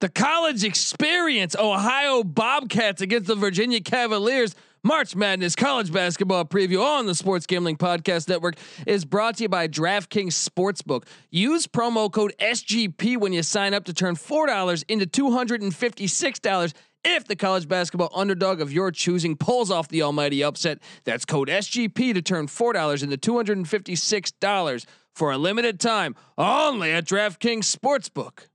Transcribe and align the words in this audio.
The 0.00 0.10
college 0.10 0.62
experience, 0.62 1.56
Ohio 1.58 2.22
Bobcats 2.22 3.00
against 3.00 3.28
the 3.28 3.34
Virginia 3.34 3.80
Cavaliers. 3.80 4.54
March 4.84 5.16
Madness 5.16 5.56
college 5.56 5.90
basketball 5.90 6.44
preview 6.44 6.84
on 6.84 7.06
the 7.06 7.14
Sports 7.14 7.46
Gambling 7.46 7.78
Podcast 7.78 8.28
Network 8.28 8.56
is 8.86 9.06
brought 9.06 9.38
to 9.38 9.44
you 9.44 9.48
by 9.48 9.66
DraftKings 9.66 10.34
Sportsbook. 10.34 11.04
Use 11.30 11.66
promo 11.66 12.12
code 12.12 12.34
SGP 12.38 13.16
when 13.16 13.32
you 13.32 13.42
sign 13.42 13.72
up 13.72 13.86
to 13.86 13.94
turn 13.94 14.16
$4 14.16 14.84
into 14.86 15.06
$256 15.06 16.74
if 17.02 17.24
the 17.24 17.34
college 17.34 17.66
basketball 17.66 18.10
underdog 18.14 18.60
of 18.60 18.70
your 18.70 18.90
choosing 18.90 19.34
pulls 19.34 19.70
off 19.70 19.88
the 19.88 20.02
almighty 20.02 20.44
upset. 20.44 20.78
That's 21.04 21.24
code 21.24 21.48
SGP 21.48 22.12
to 22.12 22.20
turn 22.20 22.48
$4 22.48 23.02
into 23.02 23.16
$256 23.16 24.86
for 25.14 25.32
a 25.32 25.38
limited 25.38 25.80
time 25.80 26.14
only 26.36 26.92
at 26.92 27.06
DraftKings 27.06 27.74
Sportsbook. 27.74 28.48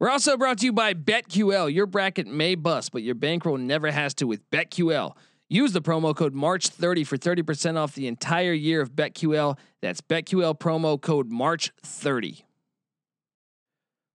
We're 0.00 0.08
also 0.08 0.38
brought 0.38 0.58
to 0.58 0.64
you 0.64 0.72
by 0.72 0.94
BetQL. 0.94 1.72
Your 1.72 1.84
bracket 1.84 2.26
may 2.26 2.54
bust, 2.54 2.90
but 2.90 3.02
your 3.02 3.14
bankroll 3.14 3.58
never 3.58 3.90
has 3.90 4.14
to 4.14 4.26
with 4.26 4.48
BetQL. 4.50 5.14
Use 5.50 5.72
the 5.72 5.82
promo 5.82 6.16
code 6.16 6.34
March30 6.34 7.06
for 7.06 7.18
30% 7.18 7.76
off 7.76 7.94
the 7.94 8.06
entire 8.06 8.54
year 8.54 8.80
of 8.80 8.92
BetQL. 8.92 9.58
That's 9.82 10.00
BetQL 10.00 10.58
promo 10.58 10.98
code 10.98 11.30
March30. 11.30 12.44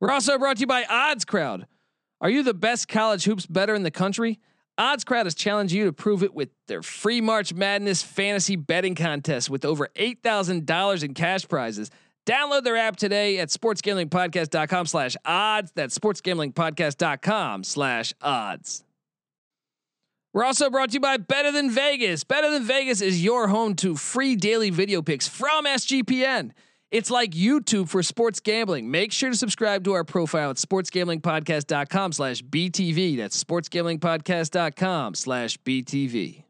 We're 0.02 0.10
also 0.10 0.40
brought 0.40 0.58
to 0.58 0.62
you 0.62 0.68
by 0.68 0.86
Odds 0.90 1.24
Crowd. 1.24 1.68
Are 2.20 2.32
you 2.32 2.42
the 2.42 2.56
best 2.56 2.88
college 2.88 3.26
hoops 3.26 3.46
bettor 3.46 3.76
in 3.76 3.84
the 3.84 3.92
country? 3.92 4.40
Odds 4.80 5.04
Crowd 5.04 5.28
has 5.28 5.36
challenged 5.36 5.74
you 5.74 5.86
to 5.86 5.94
prove 5.94 6.24
it 6.24 6.34
with 6.34 6.50
their 6.68 6.82
free 6.82 7.22
March 7.22 7.54
Madness 7.54 8.02
fantasy 8.02 8.56
betting 8.56 8.96
contest 8.96 9.52
with 9.52 9.64
over 9.64 9.90
$8,000 9.96 11.04
in 11.04 11.14
cash 11.14 11.48
prizes. 11.48 11.92
Download 12.26 12.64
their 12.64 12.78
app 12.78 12.96
today 12.96 13.40
at 13.40 13.50
sportsgamblingpodcast.com 13.50 14.88
slash 14.88 15.16
odds. 15.26 15.72
That's 15.76 15.98
sportsgamblingpodcast.com 15.98 17.64
slash 17.64 18.14
odds. 18.22 18.84
We're 20.34 20.44
also 20.44 20.70
brought 20.70 20.90
to 20.90 20.96
you 20.96 21.00
by 21.00 21.18
Better 21.18 21.52
Than 21.52 21.70
Vegas. 21.70 22.24
Better 22.24 22.50
Than 22.50 22.64
Vegas 22.64 23.00
is 23.02 23.24
your 23.24 23.48
home 23.48 23.76
to 23.76 23.96
free 23.96 24.36
daily 24.36 24.70
video 24.70 25.02
picks 25.02 25.28
from 25.28 25.66
SGPN. 25.66 26.52
It's 26.92 27.10
like 27.10 27.32
YouTube 27.32 27.90
for 27.90 28.04
sports 28.04 28.40
gambling. 28.40 28.90
Make 28.92 29.12
sure 29.12 29.30
to 29.30 29.38
subscribe 29.38 29.84
to 29.86 29.94
our 29.94 30.04
profile 30.04 30.50
at 30.50 30.58
sportsgamblingpodcast.com 30.58 32.12
slash 32.12 32.42
BTV. 32.42 33.18
That's 33.18 33.42
sportsgamblingpodcast.com 33.42 35.16
slash 35.16 35.58
BTV. 35.58 36.44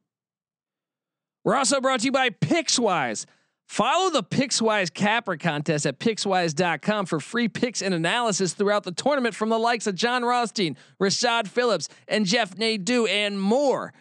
We're 1.44 1.56
also 1.56 1.80
brought 1.80 2.00
to 2.00 2.06
you 2.06 2.12
by 2.12 2.32
PicksWise. 2.32 3.26
Follow 3.68 4.10
the 4.10 4.24
Pickswise 4.24 4.94
Capper 4.94 5.38
contest 5.38 5.86
at 5.86 6.00
Pickswise.com 6.00 7.06
for 7.08 7.20
free 7.20 7.48
picks 7.48 7.82
and 7.82 7.94
analysis 7.94 8.54
throughout 8.54 8.84
the 8.84 8.92
tournament 8.92 9.36
from 9.36 9.50
the 9.50 9.58
likes 9.58 9.88
of 9.88 9.96
John 9.96 10.24
Rothstein, 10.24 10.78
Rashad 11.02 11.48
Phillips, 11.48 11.90
and 12.08 12.26
Jeff 12.26 12.58
Nadeau, 12.58 13.06
and 13.06 13.42
more. 13.42 13.94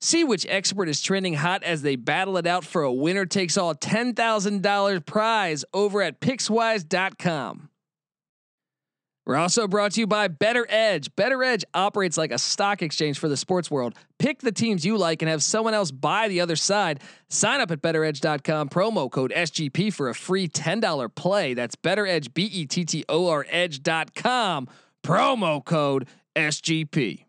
See 0.00 0.24
which 0.24 0.44
expert 0.48 0.88
is 0.88 1.00
trending 1.00 1.34
hot 1.34 1.62
as 1.62 1.82
they 1.82 1.94
battle 1.94 2.36
it 2.36 2.46
out 2.46 2.64
for 2.64 2.82
a 2.82 2.92
winner 2.92 3.24
takes 3.24 3.56
all 3.56 3.74
$10,000 3.74 5.06
prize 5.06 5.64
over 5.72 6.02
at 6.02 6.20
Pickswise.com. 6.20 7.68
We're 9.24 9.36
also 9.36 9.68
brought 9.68 9.92
to 9.92 10.00
you 10.00 10.06
by 10.06 10.26
Bettor 10.28 10.66
Edge. 10.68 11.14
Bettor 11.14 11.44
Edge 11.44 11.64
operates 11.74 12.16
like 12.18 12.32
a 12.32 12.38
stock 12.38 12.82
exchange 12.82 13.18
for 13.18 13.28
the 13.28 13.36
sports 13.36 13.70
world. 13.70 13.94
Pick 14.18 14.40
the 14.40 14.50
teams 14.50 14.84
you 14.84 14.98
like 14.98 15.22
and 15.22 15.28
have 15.28 15.42
someone 15.44 15.74
else 15.74 15.92
buy 15.92 16.28
the 16.28 16.40
other 16.40 16.56
side. 16.56 17.00
Sign 17.28 17.60
up 17.60 17.70
at 17.70 17.80
bettoredge.com, 17.82 18.68
promo 18.68 19.10
code 19.10 19.32
SGP 19.34 19.92
for 19.92 20.08
a 20.08 20.14
free 20.14 20.48
$10 20.48 21.14
play. 21.14 21.54
That's 21.54 21.76
bettoredge, 21.76 22.34
B 22.34 22.44
E 22.44 22.66
T 22.66 22.84
T 22.84 23.04
O 23.08 23.28
R 23.28 23.46
edge.com, 23.48 24.68
promo 25.04 25.64
code 25.64 26.08
SGP. 26.34 27.24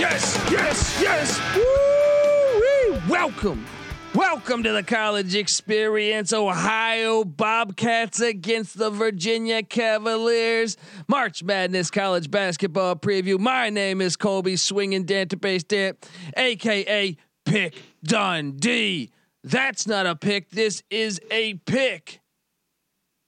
Yes, 0.00 0.42
yes, 0.50 0.98
yes. 1.02 1.38
Woo-wee. 1.54 3.02
Welcome. 3.06 3.66
Welcome 4.14 4.62
to 4.62 4.72
the 4.72 4.82
college 4.82 5.34
experience. 5.34 6.32
Ohio 6.32 7.22
Bobcats 7.22 8.18
against 8.18 8.78
the 8.78 8.88
Virginia 8.88 9.62
Cavaliers. 9.62 10.78
March 11.06 11.42
Madness 11.42 11.90
college 11.90 12.30
basketball 12.30 12.96
preview. 12.96 13.38
My 13.38 13.68
name 13.68 14.00
is 14.00 14.16
Colby 14.16 14.56
Swinging 14.56 15.04
Database 15.04 15.68
Dan, 15.68 15.98
aka 16.34 17.18
Pick 17.44 17.74
Dundee. 18.02 19.10
That's 19.44 19.86
not 19.86 20.06
a 20.06 20.16
pick. 20.16 20.48
This 20.48 20.82
is 20.88 21.20
a 21.30 21.56
pick. 21.66 22.22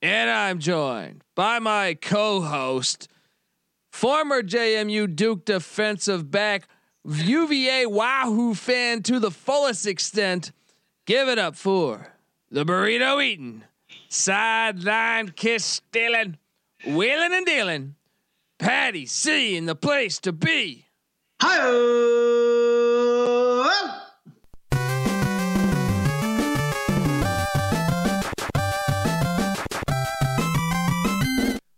And 0.01 0.27
I'm 0.27 0.57
joined 0.57 1.23
by 1.35 1.59
my 1.59 1.93
co-host, 1.93 3.09
former 3.93 4.41
JMU 4.41 5.15
Duke 5.15 5.45
defensive 5.45 6.31
back, 6.31 6.67
UVA 7.05 7.85
Wahoo 7.85 8.55
fan 8.55 9.03
to 9.03 9.19
the 9.19 9.29
fullest 9.31 9.85
extent. 9.85 10.51
Give 11.05 11.29
it 11.29 11.37
up 11.37 11.55
for 11.55 12.13
the 12.49 12.65
burrito 12.65 13.23
eating, 13.23 13.63
sideline 14.09 15.29
kiss 15.29 15.63
stealing, 15.63 16.37
wheeling 16.85 17.33
and 17.33 17.45
dealing. 17.45 17.95
Patty 18.57 19.05
C 19.05 19.55
in 19.55 19.65
the 19.67 19.75
place 19.75 20.19
to 20.19 20.31
be. 20.33 20.87
Hi. 21.41 21.59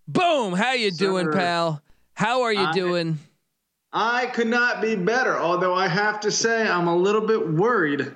Boom! 0.08 0.54
How 0.54 0.74
you 0.74 0.92
doing, 0.92 1.26
Sir. 1.26 1.34
pal? 1.34 1.82
How 2.16 2.42
are 2.44 2.54
you 2.54 2.62
I- 2.62 2.74
doing? 2.74 3.20
I 3.98 4.26
could 4.26 4.48
not 4.48 4.82
be 4.82 4.96
better, 4.98 5.38
although 5.40 5.74
I 5.74 5.88
have 5.88 6.20
to 6.22 6.32
say 6.32 6.68
I'm 6.68 6.88
a 6.90 6.96
little 6.96 7.22
bit 7.22 7.48
worried 7.50 8.14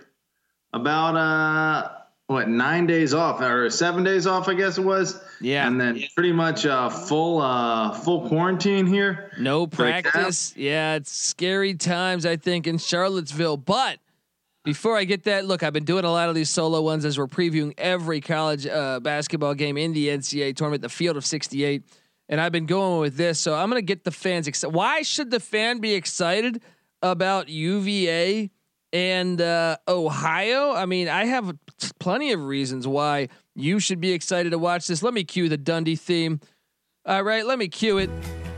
about 0.74 1.16
uh 1.16 1.90
what 2.28 2.50
nine 2.50 2.86
days 2.86 3.14
off 3.14 3.40
or 3.42 3.70
seven 3.70 4.04
days 4.04 4.28
off, 4.28 4.50
I 4.50 4.56
guess 4.56 4.78
it 4.78 4.84
was. 4.84 5.20
Yeah. 5.40 5.66
And 5.66 5.80
then 5.80 6.04
pretty 6.16 6.34
much 6.34 6.66
uh 6.66 6.90
full 6.90 7.42
uh 7.42 7.94
full 7.94 8.28
quarantine 8.28 8.88
here. 8.88 9.32
No 9.40 9.68
For 9.68 9.86
the 9.86 10.02
practice. 10.02 10.54
Yeah, 10.58 10.96
it's 10.96 11.14
scary 11.14 11.76
times, 11.76 12.26
I 12.26 12.36
think, 12.36 12.68
in 12.68 12.78
Charlottesville. 12.78 13.56
But 13.56 14.00
before 14.66 14.98
I 14.98 15.06
get 15.06 15.24
that, 15.24 15.46
look, 15.46 15.64
I've 15.64 15.72
been 15.74 15.86
doing 15.86 16.04
a 16.04 16.12
lot 16.12 16.28
of 16.28 16.36
these 16.36 16.50
solo 16.50 16.82
ones 16.82 17.06
as 17.06 17.18
we're 17.18 17.28
previewing 17.28 17.74
every 17.78 18.20
college 18.20 18.68
uh, 18.68 19.00
basketball 19.00 19.54
game 19.56 19.78
in 19.78 19.94
the 19.94 20.10
NCAA 20.10 20.58
tournament, 20.58 20.82
the 20.82 20.90
field 20.90 21.16
of 21.16 21.26
68. 21.26 21.84
And 22.30 22.40
I've 22.40 22.52
been 22.52 22.68
going 22.68 23.02
with 23.02 23.18
this. 23.18 23.40
So 23.40 23.56
I'm 23.56 23.70
going 23.70 23.82
to 23.82 23.86
get 23.86 24.04
the 24.04 24.12
fans 24.12 24.48
excited. 24.48 24.74
Why 24.74 25.02
should 25.02 25.32
the 25.32 25.40
fan 25.40 25.80
be 25.80 25.96
excited 25.96 26.62
about 27.02 27.50
UVA 27.50 28.52
and 28.94 29.42
uh, 29.42 29.78
Ohio? 29.88 30.72
I 30.72 30.86
mean, 30.86 31.10
I 31.10 31.26
have 31.26 31.58
plenty 32.00 32.32
of 32.32 32.40
reasons 32.42 32.88
why 32.88 33.30
you 33.56 33.80
should 33.80 34.00
be 34.00 34.14
excited 34.14 34.52
to 34.52 34.60
watch 34.60 34.88
this. 34.88 35.02
Let 35.02 35.14
me 35.14 35.24
cue 35.24 35.50
the 35.50 35.58
Dundee 35.58 35.96
theme. 35.96 36.40
All 37.06 37.24
right, 37.24 37.46
let 37.46 37.58
me 37.58 37.68
cue 37.68 37.98
it. 37.98 38.10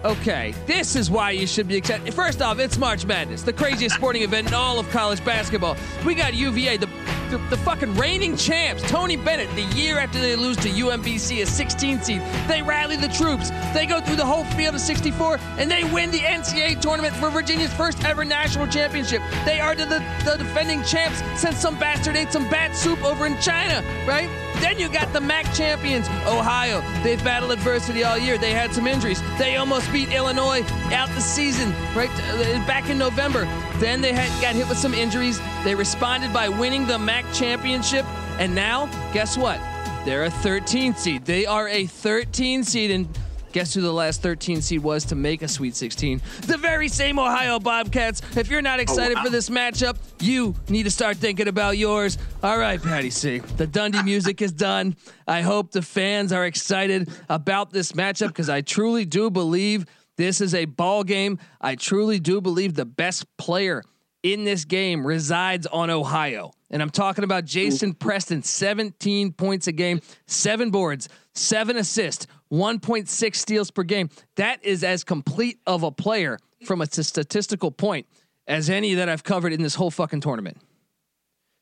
Okay, 0.04 0.54
this 0.66 0.96
is 0.96 1.12
why 1.12 1.32
you 1.32 1.46
should 1.46 1.68
be 1.68 1.76
excited. 1.76 2.12
First 2.14 2.42
off, 2.42 2.58
it's 2.58 2.78
March 2.78 3.06
Madness, 3.06 3.44
the 3.44 3.54
craziest 3.54 3.96
sporting 3.96 4.24
event 4.24 4.48
in 4.48 4.54
all 4.54 4.80
of 4.80 4.90
college 4.90 5.24
basketball. 5.24 5.78
We 6.04 6.16
got 6.16 6.34
UVA, 6.34 6.78
the, 6.78 6.90
the 7.32 7.38
the 7.50 7.58
fucking 7.58 7.96
reigning 7.96 8.36
champs, 8.36 8.84
Tony 8.84 9.16
Bennett. 9.16 9.50
The 9.56 9.64
year 9.76 9.98
after 9.98 10.20
they 10.20 10.36
lose 10.36 10.58
to 10.58 10.70
UMBC, 10.70 11.42
a 11.42 11.46
16 11.46 12.02
seed, 12.02 12.22
they 12.48 12.62
rally 12.62 12.98
the 12.98 13.08
troops. 13.08 13.50
They 13.74 13.86
go 13.86 14.02
through 14.02 14.18
the 14.18 14.26
whole 14.26 14.44
field 14.56 14.76
of 14.76 14.82
64, 14.82 15.40
and 15.58 15.72
they 15.72 15.84
win 15.86 16.12
the 16.12 16.20
NCAA 16.20 16.80
tournament 16.82 17.16
for 17.16 17.30
Virginia's 17.30 17.74
first 17.74 18.04
ever 18.04 18.26
national 18.26 18.68
championship. 18.68 19.22
They 19.46 19.60
are 19.60 19.76
the, 19.76 19.86
the, 19.86 20.36
defending 20.38 20.84
champs 20.84 21.22
since 21.40 21.58
some 21.58 21.78
bastard 21.80 22.16
ate 22.16 22.32
some 22.32 22.50
bat 22.50 22.76
soup 22.76 23.04
over 23.04 23.26
in 23.26 23.40
China, 23.40 23.82
right? 24.06 24.30
Then 24.60 24.78
you 24.78 24.90
got 24.90 25.12
the 25.14 25.22
MAC 25.22 25.52
champions, 25.54 26.08
Ohio. 26.28 26.82
They've 27.04 27.24
battled 27.24 27.52
adversity 27.52 28.04
all 28.04 28.18
year. 28.18 28.38
They 28.38 28.52
had 28.52 28.74
some 28.74 28.86
injuries. 28.86 29.22
They 29.38 29.56
almost 29.56 29.92
beat 29.92 30.10
Illinois 30.10 30.64
out 30.92 31.10
the 31.10 31.22
season, 31.22 31.72
right 31.96 32.10
uh, 32.12 32.66
back 32.68 32.90
in 32.90 32.98
November. 32.98 33.46
Then 33.80 34.02
they 34.02 34.14
had 34.14 34.30
got 34.42 34.54
hit 34.54 34.70
with 34.70 34.78
some 34.78 34.94
injuries. 34.94 35.40
They 35.64 35.74
responded 35.74 36.32
by 36.32 36.50
winning 36.50 36.86
the 36.86 37.00
MAC 37.00 37.21
championship, 37.34 38.06
and 38.40 38.54
now 38.54 38.86
guess 39.14 39.38
what? 39.38 39.60
They're 40.06 40.26
a 40.26 40.32
13 40.32 40.96
seed. 40.96 41.26
They 41.26 41.46
are 41.46 41.68
a 41.68 41.86
13 41.86 42.64
seed, 42.64 42.92
and 42.92 43.08
Guess 43.52 43.74
who 43.74 43.82
the 43.82 43.92
last 43.92 44.22
13 44.22 44.62
seed 44.62 44.82
was 44.82 45.04
to 45.06 45.16
make 45.16 45.42
a 45.42 45.48
Sweet 45.48 45.76
16? 45.76 46.22
The 46.44 46.58
very 46.58 46.88
same 46.88 47.20
Ohio 47.20 47.60
Bobcats. 47.60 48.22
If 48.38 48.50
you're 48.50 48.62
not 48.62 48.80
excited 48.80 49.18
oh, 49.18 49.20
wow. 49.20 49.26
for 49.26 49.30
this 49.30 49.50
matchup, 49.50 49.98
you 50.22 50.56
need 50.70 50.84
to 50.84 50.92
start 50.92 51.18
thinking 51.18 51.50
about 51.50 51.78
yours. 51.78 52.18
All 52.44 52.58
right, 52.58 52.82
Patty 52.82 53.10
C. 53.10 53.40
The 53.40 53.68
Dundee 53.68 54.04
music 54.06 54.42
is 54.42 54.54
done. 54.54 54.96
I 55.28 55.42
hope 55.42 55.72
the 55.72 55.82
fans 55.82 56.32
are 56.32 56.46
excited 56.46 57.10
about 57.28 57.72
this 57.72 57.92
matchup 57.92 58.28
because 58.28 58.50
I 58.50 58.62
truly 58.62 59.04
do 59.04 59.30
believe 59.30 59.86
this 60.16 60.40
is 60.40 60.56
a 60.56 60.66
ball 60.66 61.04
game. 61.04 61.38
I 61.60 61.76
truly 61.76 62.20
do 62.20 62.40
believe 62.40 62.76
the 62.76 62.86
best 62.86 63.26
player 63.38 63.84
in 64.24 64.46
this 64.46 64.64
game 64.64 65.06
resides 65.06 65.68
on 65.68 65.90
Ohio. 65.90 66.52
And 66.72 66.82
I'm 66.82 66.90
talking 66.90 67.24
about 67.26 67.46
Jason 67.46 67.94
Preston, 67.94 68.44
17 68.44 69.34
points 69.34 69.68
a 69.68 69.74
game, 69.74 70.02
seven 70.26 70.72
boards, 70.72 71.10
seven 71.36 71.76
assists, 71.76 72.28
1.6 72.52 73.36
steals 73.36 73.70
per 73.70 73.84
game. 73.84 74.10
That 74.38 74.64
is 74.64 74.84
as 74.84 75.04
complete 75.04 75.60
of 75.68 75.84
a 75.84 75.92
player 75.92 76.40
from 76.66 76.82
a 76.82 76.86
statistical 76.88 77.72
point 77.72 78.08
as 78.48 78.70
any 78.70 78.96
that 78.96 79.10
I've 79.10 79.24
covered 79.24 79.52
in 79.54 79.62
this 79.62 79.76
whole 79.76 79.92
fucking 79.92 80.22
tournament. 80.22 80.58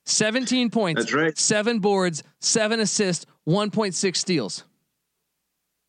17 0.06 0.70
points, 0.70 1.02
That's 1.02 1.14
right. 1.14 1.38
seven 1.38 1.80
boards, 1.80 2.24
seven 2.40 2.80
assists, 2.80 3.26
1.6 3.48 4.16
steals. 4.16 4.64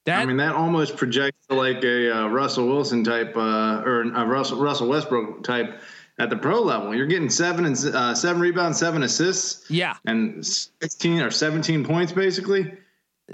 That, 0.07 0.21
I 0.21 0.25
mean, 0.25 0.39
that 0.39 0.55
almost 0.55 0.97
projects 0.97 1.39
like 1.51 1.85
a 1.85 2.11
uh, 2.11 2.29
Russell 2.29 2.67
Wilson 2.67 3.05
type 3.05 3.37
uh, 3.37 3.83
or 3.85 4.03
a 4.03 4.27
Russell 4.27 4.59
Russell 4.59 4.89
Westbrook 4.89 5.45
type 5.45 5.79
at 6.21 6.29
the 6.29 6.37
pro 6.37 6.61
level. 6.61 6.95
You're 6.95 7.07
getting 7.07 7.31
seven 7.31 7.65
and 7.65 7.77
uh, 7.95 8.15
seven 8.15 8.41
rebounds, 8.43 8.79
seven 8.79 9.03
assists. 9.03 9.69
Yeah, 9.71 9.97
and 10.05 10.47
sixteen 10.47 11.21
or 11.23 11.31
seventeen 11.31 11.85
points 11.85 12.13
basically. 12.13 12.73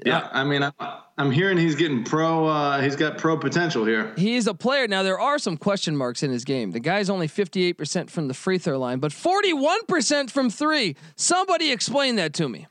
Yeah, 0.04 0.18
uh, 0.18 0.28
I 0.32 0.44
mean, 0.44 0.62
I'm, 0.62 0.72
I'm, 1.18 1.30
hearing 1.30 1.56
he's 1.56 1.74
getting 1.74 2.04
pro. 2.04 2.46
Uh, 2.46 2.80
he's 2.82 2.96
got 2.96 3.18
pro 3.18 3.38
potential 3.38 3.84
here. 3.84 4.12
He's 4.16 4.46
a 4.46 4.54
player 4.54 4.86
now. 4.86 5.02
There 5.02 5.18
are 5.18 5.38
some 5.38 5.56
question 5.56 5.96
marks 5.96 6.22
in 6.22 6.30
his 6.30 6.44
game. 6.44 6.70
The 6.70 6.80
guy's 6.80 7.10
only 7.10 7.26
58 7.26 7.72
percent 7.72 8.10
from 8.10 8.28
the 8.28 8.34
free 8.34 8.58
throw 8.58 8.78
line, 8.78 9.00
but 9.00 9.12
41 9.12 9.86
percent 9.86 10.30
from 10.30 10.48
three. 10.48 10.96
Somebody 11.16 11.72
explain 11.72 12.16
that 12.16 12.32
to 12.34 12.48
me. 12.48 12.66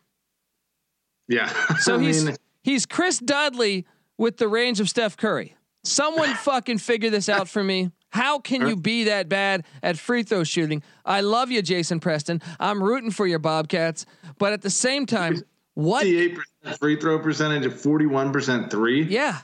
Yeah. 1.27 1.51
So 1.79 1.99
he's 1.99 2.23
mean, 2.23 2.35
he's 2.63 2.85
Chris 2.85 3.19
Dudley 3.19 3.85
with 4.17 4.37
the 4.37 4.47
range 4.47 4.79
of 4.79 4.87
Steph 4.87 5.17
Curry. 5.17 5.55
Someone 5.83 6.33
fucking 6.35 6.77
figure 6.77 7.09
this 7.09 7.27
out 7.27 7.49
for 7.49 7.63
me. 7.63 7.91
How 8.15 8.39
can 8.39 8.65
you 8.65 8.77
be 8.77 9.03
that 9.03 9.27
bad 9.27 9.65
at 9.83 9.97
free 9.97 10.23
throw 10.23 10.45
shooting? 10.45 10.81
I 11.03 11.19
love 11.19 11.51
you, 11.51 11.61
Jason 11.61 11.99
Preston. 11.99 12.41
I'm 12.61 12.81
rooting 12.81 13.11
for 13.11 13.27
your 13.27 13.39
Bobcats, 13.39 14.05
but 14.37 14.53
at 14.53 14.61
the 14.61 14.69
same 14.69 15.05
time, 15.17 15.43
what? 15.73 16.05
58% 16.05 16.37
free 16.79 16.97
throw 16.97 17.19
percentage 17.19 17.65
of 17.65 17.73
41% 17.73 18.71
three? 18.71 19.03
Yeah. 19.03 19.39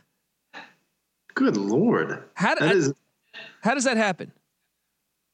Good 1.34 1.58
lord. 1.58 2.24
How, 2.36 2.56
that 2.56 2.70
I, 2.70 2.72
is, 2.72 2.94
how 3.62 3.74
does 3.74 3.84
that 3.84 3.98
happen? 3.98 4.32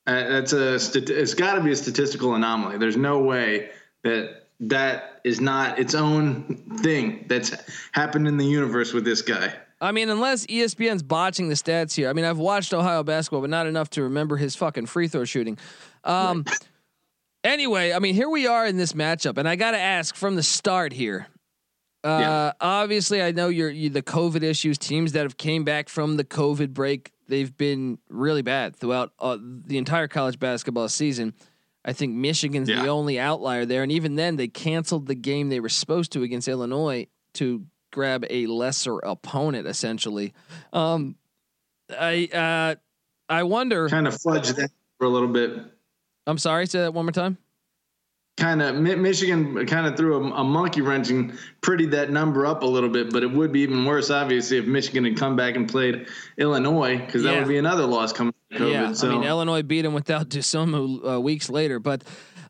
Uh, 0.07 0.27
that's 0.29 0.53
a 0.53 0.73
it's 0.73 1.35
got 1.35 1.55
to 1.55 1.61
be 1.61 1.71
a 1.71 1.75
statistical 1.75 2.33
anomaly. 2.33 2.79
There's 2.79 2.97
no 2.97 3.19
way 3.19 3.69
that 4.03 4.47
that 4.61 5.21
is 5.23 5.39
not 5.39 5.77
its 5.77 5.93
own 5.93 6.79
thing 6.79 7.25
that's 7.27 7.55
happened 7.91 8.27
in 8.27 8.37
the 8.37 8.45
universe 8.45 8.93
with 8.93 9.05
this 9.05 9.21
guy. 9.21 9.53
I 9.79 9.91
mean, 9.91 10.09
unless 10.09 10.45
ESPN's 10.47 11.03
botching 11.03 11.49
the 11.49 11.55
stats 11.55 11.95
here. 11.95 12.09
I 12.09 12.13
mean, 12.13 12.25
I've 12.25 12.39
watched 12.39 12.73
Ohio 12.73 13.03
basketball, 13.03 13.41
but 13.41 13.49
not 13.49 13.67
enough 13.67 13.89
to 13.91 14.03
remember 14.03 14.37
his 14.37 14.55
fucking 14.55 14.87
free 14.87 15.07
throw 15.07 15.23
shooting. 15.23 15.57
Um, 16.03 16.45
anyway, 17.43 17.93
I 17.93 17.99
mean, 17.99 18.15
here 18.15 18.29
we 18.29 18.47
are 18.47 18.65
in 18.65 18.77
this 18.77 18.93
matchup, 18.93 19.37
and 19.37 19.47
I 19.47 19.55
got 19.55 19.71
to 19.71 19.79
ask 19.79 20.15
from 20.15 20.35
the 20.35 20.43
start 20.43 20.93
here. 20.93 21.27
Uh, 22.03 22.19
yeah. 22.21 22.51
Obviously, 22.61 23.21
I 23.21 23.31
know 23.31 23.49
you're 23.49 23.69
you, 23.69 23.89
the 23.89 24.01
COVID 24.01 24.41
issues. 24.41 24.77
Teams 24.77 25.11
that 25.11 25.23
have 25.23 25.37
came 25.37 25.63
back 25.63 25.89
from 25.89 26.17
the 26.17 26.23
COVID 26.23 26.73
break, 26.73 27.11
they've 27.27 27.55
been 27.55 27.99
really 28.09 28.41
bad 28.41 28.75
throughout 28.75 29.11
uh, 29.19 29.37
the 29.39 29.77
entire 29.77 30.07
college 30.07 30.39
basketball 30.39 30.89
season. 30.89 31.33
I 31.85 31.93
think 31.93 32.13
Michigan's 32.15 32.69
yeah. 32.69 32.81
the 32.81 32.89
only 32.89 33.19
outlier 33.19 33.65
there, 33.65 33.83
and 33.83 33.91
even 33.91 34.15
then, 34.15 34.35
they 34.35 34.47
canceled 34.47 35.07
the 35.07 35.15
game 35.15 35.49
they 35.49 35.59
were 35.59 35.69
supposed 35.69 36.11
to 36.13 36.23
against 36.23 36.47
Illinois 36.47 37.07
to 37.33 37.65
grab 37.97 38.23
a 38.29 38.45
lesser 38.45 38.99
opponent 38.99 39.65
essentially. 39.65 40.31
Um, 40.71 41.15
I 41.89 42.29
uh, 42.31 42.75
I 43.27 43.41
wonder. 43.41 43.89
Kind 43.89 44.07
of 44.07 44.21
fudge 44.21 44.49
that 44.49 44.69
for 44.99 45.07
a 45.07 45.09
little 45.09 45.27
bit. 45.27 45.59
I'm 46.27 46.37
sorry. 46.37 46.67
Say 46.67 46.81
that 46.81 46.93
one 46.93 47.05
more 47.05 47.11
time. 47.11 47.39
Kind 48.37 48.61
of 48.61 48.75
Michigan 48.75 49.65
kind 49.65 49.87
of 49.87 49.97
threw 49.97 50.15
a, 50.15 50.31
a 50.31 50.43
monkey 50.43 50.81
wrench 50.81 51.09
and 51.09 51.39
prettied 51.63 51.89
that 51.91 52.11
number 52.11 52.45
up 52.45 52.61
a 52.61 52.67
little 52.67 52.89
bit, 52.89 53.11
but 53.11 53.23
it 53.23 53.31
would 53.31 53.51
be 53.51 53.61
even 53.61 53.83
worse, 53.83 54.11
obviously, 54.11 54.59
if 54.59 54.67
Michigan 54.67 55.05
had 55.05 55.17
come 55.17 55.35
back 55.35 55.55
and 55.55 55.67
played 55.67 56.05
Illinois, 56.37 56.99
because 56.99 57.23
that 57.23 57.33
yeah. 57.33 57.39
would 57.39 57.47
be 57.47 57.57
another 57.57 57.87
loss 57.87 58.13
coming. 58.13 58.35
COVID, 58.53 58.71
yeah, 58.71 58.93
so. 58.93 59.09
I 59.09 59.11
mean 59.13 59.23
Illinois 59.23 59.63
beat 59.63 59.81
them 59.81 59.95
without 59.95 60.29
Dosunmu 60.29 61.15
uh, 61.15 61.19
weeks 61.19 61.49
later, 61.49 61.79
but 61.79 62.03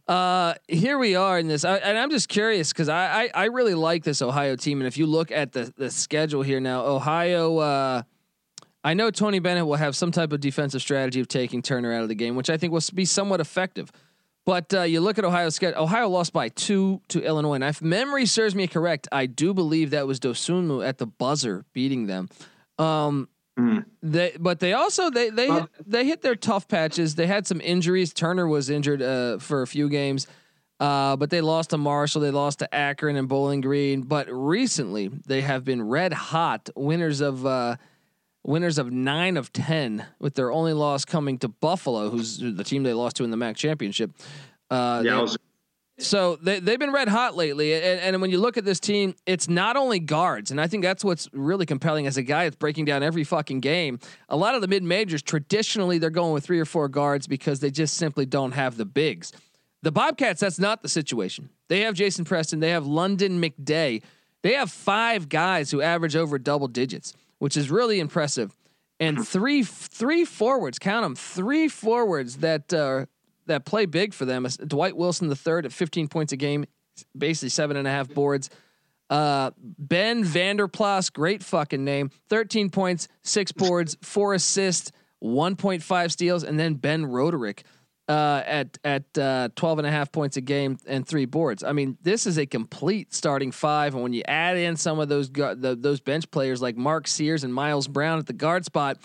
uh, 0.08 0.54
here 0.68 0.98
we 0.98 1.16
are 1.16 1.38
in 1.40 1.48
this, 1.48 1.66
I, 1.66 1.78
and 1.78 1.98
I'm 1.98 2.10
just 2.10 2.30
curious 2.30 2.72
because 2.72 2.90
I, 2.90 3.24
I, 3.24 3.30
I 3.34 3.46
really 3.46 3.74
like 3.74 4.04
this 4.04 4.22
Ohio 4.22 4.56
team, 4.56 4.80
and 4.80 4.88
if 4.88 4.98
you 4.98 5.06
look 5.06 5.32
at 5.32 5.52
the 5.52 5.74
the 5.78 5.90
schedule 5.92 6.42
here 6.42 6.60
now, 6.60 6.86
Ohio. 6.86 7.58
Uh, 7.58 8.02
I 8.84 8.94
know 8.94 9.12
Tony 9.12 9.40
Bennett 9.40 9.66
will 9.66 9.76
have 9.76 9.98
some 9.98 10.14
type 10.14 10.32
of 10.32 10.40
defensive 10.40 10.82
strategy 10.82 11.20
of 11.20 11.28
taking 11.28 11.62
Turner 11.62 11.92
out 11.92 12.04
of 12.04 12.08
the 12.08 12.16
game, 12.16 12.38
which 12.38 12.50
I 12.50 12.56
think 12.56 12.72
will 12.72 12.84
be 12.94 13.04
somewhat 13.04 13.42
effective. 13.42 13.92
But 14.46 14.74
uh, 14.74 14.84
you 14.84 15.02
look 15.02 15.18
at 15.18 15.26
Ohio's 15.26 15.56
schedule. 15.56 15.84
Ohio 15.84 16.08
lost 16.08 16.32
by 16.32 16.48
two 16.48 17.02
to 17.10 17.22
Illinois, 17.22 17.56
and 17.56 17.66
if 17.66 17.82
memory 17.82 18.26
serves 18.26 18.56
me 18.56 18.66
correct, 18.66 19.10
I 19.12 19.26
do 19.26 19.54
believe 19.54 19.90
that 19.90 20.08
was 20.08 20.22
Dosunmu 20.22 20.88
at 20.88 21.00
the 21.00 21.06
buzzer 21.06 21.66
beating 21.74 22.08
them. 22.08 22.30
Um, 22.80 23.28
Mm. 23.58 23.86
They, 24.04 24.36
but 24.40 24.60
they 24.60 24.74
also 24.74 25.10
they 25.10 25.30
they 25.32 25.48
hit, 25.48 25.66
they 25.86 26.06
hit 26.06 26.22
their 26.22 26.36
tough 26.36 26.68
patches. 26.68 27.16
They 27.16 27.26
had 27.26 27.48
some 27.48 27.60
injuries. 27.60 28.14
Turner 28.14 28.48
was 28.48 28.70
injured 28.70 29.02
uh, 29.02 29.40
for 29.40 29.64
a 29.64 29.68
few 29.68 29.90
games, 29.90 30.28
uh, 30.80 31.16
but 31.16 31.32
they 31.32 31.42
lost 31.42 31.72
to 31.72 31.78
Marshall. 31.78 32.22
They 32.22 32.30
lost 32.30 32.60
to 32.60 32.74
Akron 32.74 33.16
and 33.16 33.28
Bowling 33.28 33.62
Green. 33.62 34.04
But 34.04 34.28
recently, 34.30 35.08
they 35.08 35.42
have 35.42 35.64
been 35.66 35.82
red 35.82 36.14
hot 36.14 36.70
winners 36.76 37.20
of 37.20 37.48
uh, 37.48 37.78
winners 38.44 38.78
of 38.78 38.92
nine 38.92 39.38
of 39.38 39.52
ten, 39.52 40.06
with 40.20 40.36
their 40.36 40.52
only 40.52 40.74
loss 40.74 41.04
coming 41.04 41.40
to 41.40 41.48
Buffalo, 41.48 42.12
who's 42.12 42.38
the 42.38 42.64
team 42.64 42.84
they 42.84 42.94
lost 42.94 43.16
to 43.16 43.24
in 43.24 43.32
the 43.32 43.38
MAC 43.38 43.56
championship. 43.56 44.12
Uh, 44.70 45.02
yeah, 45.04 45.26
they, 45.26 45.36
so 46.00 46.36
they 46.36 46.60
they've 46.60 46.78
been 46.78 46.92
red 46.92 47.08
hot 47.08 47.36
lately, 47.36 47.74
and, 47.74 48.00
and 48.00 48.22
when 48.22 48.30
you 48.30 48.40
look 48.40 48.58
at 48.58 48.66
this 48.66 48.80
team, 48.80 49.16
it's 49.26 49.50
not 49.50 49.76
only 49.76 50.00
guards, 50.00 50.52
and 50.52 50.62
I 50.62 50.68
think 50.68 50.84
that's 50.84 51.04
what's 51.04 51.28
really 51.34 51.66
compelling 51.66 52.06
as 52.06 52.18
a 52.18 52.24
guy 52.24 52.44
that's 52.44 52.56
breaking 52.56 52.86
down 52.86 53.02
every 53.02 53.24
fucking 53.24 53.62
game. 53.62 54.00
A 54.30 54.38
lot 54.38 54.54
of 54.54 54.62
the 54.62 54.68
mid 54.68 54.84
majors 54.84 55.24
traditionally 55.24 55.98
they're 55.98 56.10
going 56.12 56.34
with 56.34 56.46
three 56.46 56.60
or 56.60 56.66
four 56.66 56.88
guards 56.88 57.26
because 57.26 57.62
they 57.62 57.72
just 57.72 57.96
simply 57.96 58.28
don't 58.28 58.52
have 58.52 58.78
the 58.78 58.86
bigs. 58.86 59.32
The 59.82 59.92
Bobcats, 59.92 60.40
that's 60.40 60.60
not 60.60 60.82
the 60.84 60.90
situation. 60.90 61.50
They 61.68 61.82
have 61.82 61.96
Jason 61.96 62.26
Preston, 62.26 62.60
they 62.60 62.72
have 62.72 62.84
Lunden 62.86 63.40
McDay, 63.44 64.04
they 64.44 64.54
have 64.54 64.72
five 64.72 65.30
guys 65.30 65.72
who 65.72 65.82
average 65.82 66.16
over 66.16 66.38
double 66.38 66.68
digits, 66.68 67.14
which 67.40 67.58
is 67.58 67.72
really 67.72 68.00
impressive, 68.00 68.56
and 69.00 69.28
three 69.28 69.64
three 69.64 70.26
forwards. 70.26 70.78
Count 70.78 71.04
them, 71.04 71.16
three 71.16 71.68
forwards 71.68 72.38
that. 72.38 72.72
Uh, 72.72 73.08
that 73.48 73.66
play 73.66 73.86
big 73.86 74.14
for 74.14 74.26
them. 74.26 74.46
Dwight 74.66 74.96
Wilson 74.96 75.28
the 75.28 75.36
third 75.36 75.66
at 75.66 75.74
15 75.74 76.08
points 76.08 76.34
a 76.34 76.38
game, 76.38 76.66
basically 77.18 77.50
seven 77.50 77.78
and 77.78 77.88
a 77.88 77.92
half 77.92 78.08
boards. 78.10 78.50
Uh, 79.10 79.52
ben 79.58 80.24
Vander 80.24 80.68
Plas, 80.68 81.10
great 81.10 81.42
fucking 81.42 81.84
name, 81.84 82.12
13 82.30 82.70
points, 82.70 83.08
six 83.24 83.52
boards, 83.52 83.98
four 84.02 84.34
assists, 84.34 84.92
1.5 85.24 86.12
steals, 86.12 86.44
and 86.44 86.60
then 86.60 86.76
Ben 86.76 87.06
Roderick 87.06 87.64
uh, 88.10 88.42
at 88.46 88.78
at 88.84 89.18
uh, 89.18 89.50
12 89.56 89.80
and 89.80 89.88
a 89.88 89.92
half 89.92 90.12
points 90.12 90.38
a 90.38 90.42
game 90.42 90.78
and 90.88 91.08
three 91.08 91.26
boards. 91.26 91.64
I 91.64 91.74
mean, 91.74 91.98
this 92.02 92.26
is 92.26 92.38
a 92.38 92.46
complete 92.46 93.14
starting 93.14 93.52
five, 93.52 93.94
and 93.94 94.04
when 94.04 94.14
you 94.14 94.24
add 94.28 94.58
in 94.58 94.76
some 94.76 95.00
of 95.00 95.10
those 95.10 95.30
the, 95.30 95.78
those 95.80 96.00
bench 96.00 96.30
players 96.32 96.62
like 96.62 96.78
Mark 96.78 97.08
Sears 97.08 97.44
and 97.44 97.54
Miles 97.54 97.88
Brown 97.88 98.20
at 98.20 98.26
the 98.26 98.34
guard 98.34 98.66
spot 98.66 98.98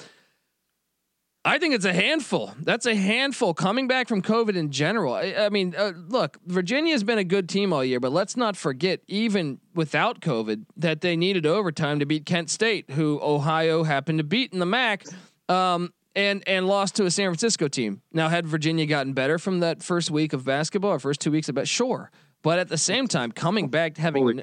I 1.45 1.59
think 1.59 1.75
it's 1.75 1.85
a 1.85 1.93
handful. 1.93 2.55
That's 2.61 2.87
a 2.87 2.95
handful 2.95 3.53
coming 3.53 3.89
back 3.89 4.07
from 4.07 4.23
COVID 4.23 4.55
in 4.55 4.71
general. 4.71 5.15
I, 5.15 5.35
I 5.37 5.49
mean, 5.49 5.75
uh, 5.77 5.93
look, 6.09 6.39
Virginia 6.47 6.93
has 6.93 7.03
been 7.03 7.19
a 7.19 7.25
good 7.25 7.49
team 7.49 7.73
all 7.73 7.85
year, 7.85 7.99
but 7.99 8.13
let's 8.13 8.37
not 8.37 8.57
forget, 8.57 9.01
even 9.09 9.59
without 9.75 10.21
COVID, 10.21 10.67
that 10.77 11.01
they 11.01 11.17
needed 11.17 11.45
overtime 11.45 11.99
to 11.99 12.07
beat 12.07 12.27
Kent 12.27 12.49
State, 12.49 12.91
who 12.91 13.19
Ohio 13.21 13.83
happened 13.83 14.19
to 14.19 14.25
beat 14.25 14.53
in 14.53 14.61
the 14.61 14.67
MAC, 14.67 15.05
um, 15.49 15.93
and 16.15 16.45
and 16.47 16.69
lost 16.69 16.95
to 16.97 17.07
a 17.07 17.11
San 17.11 17.29
Francisco 17.29 17.67
team. 17.67 18.03
Now, 18.13 18.29
had 18.29 18.47
Virginia 18.47 18.87
gotten 18.87 19.13
better 19.13 19.39
from 19.39 19.61
that 19.61 19.83
first 19.83 20.13
week 20.13 20.33
of 20.33 20.45
basketball 20.45 20.93
or 20.93 21.01
first 21.01 21.21
two 21.21 21.33
weeks 21.33 21.49
of 21.49 21.57
bet, 21.57 21.67
sure, 21.67 22.13
but 22.43 22.61
at 22.61 22.69
the 22.69 22.79
same 22.79 23.09
time, 23.09 23.33
coming 23.33 23.69
back 23.69 23.97
having 23.97 24.43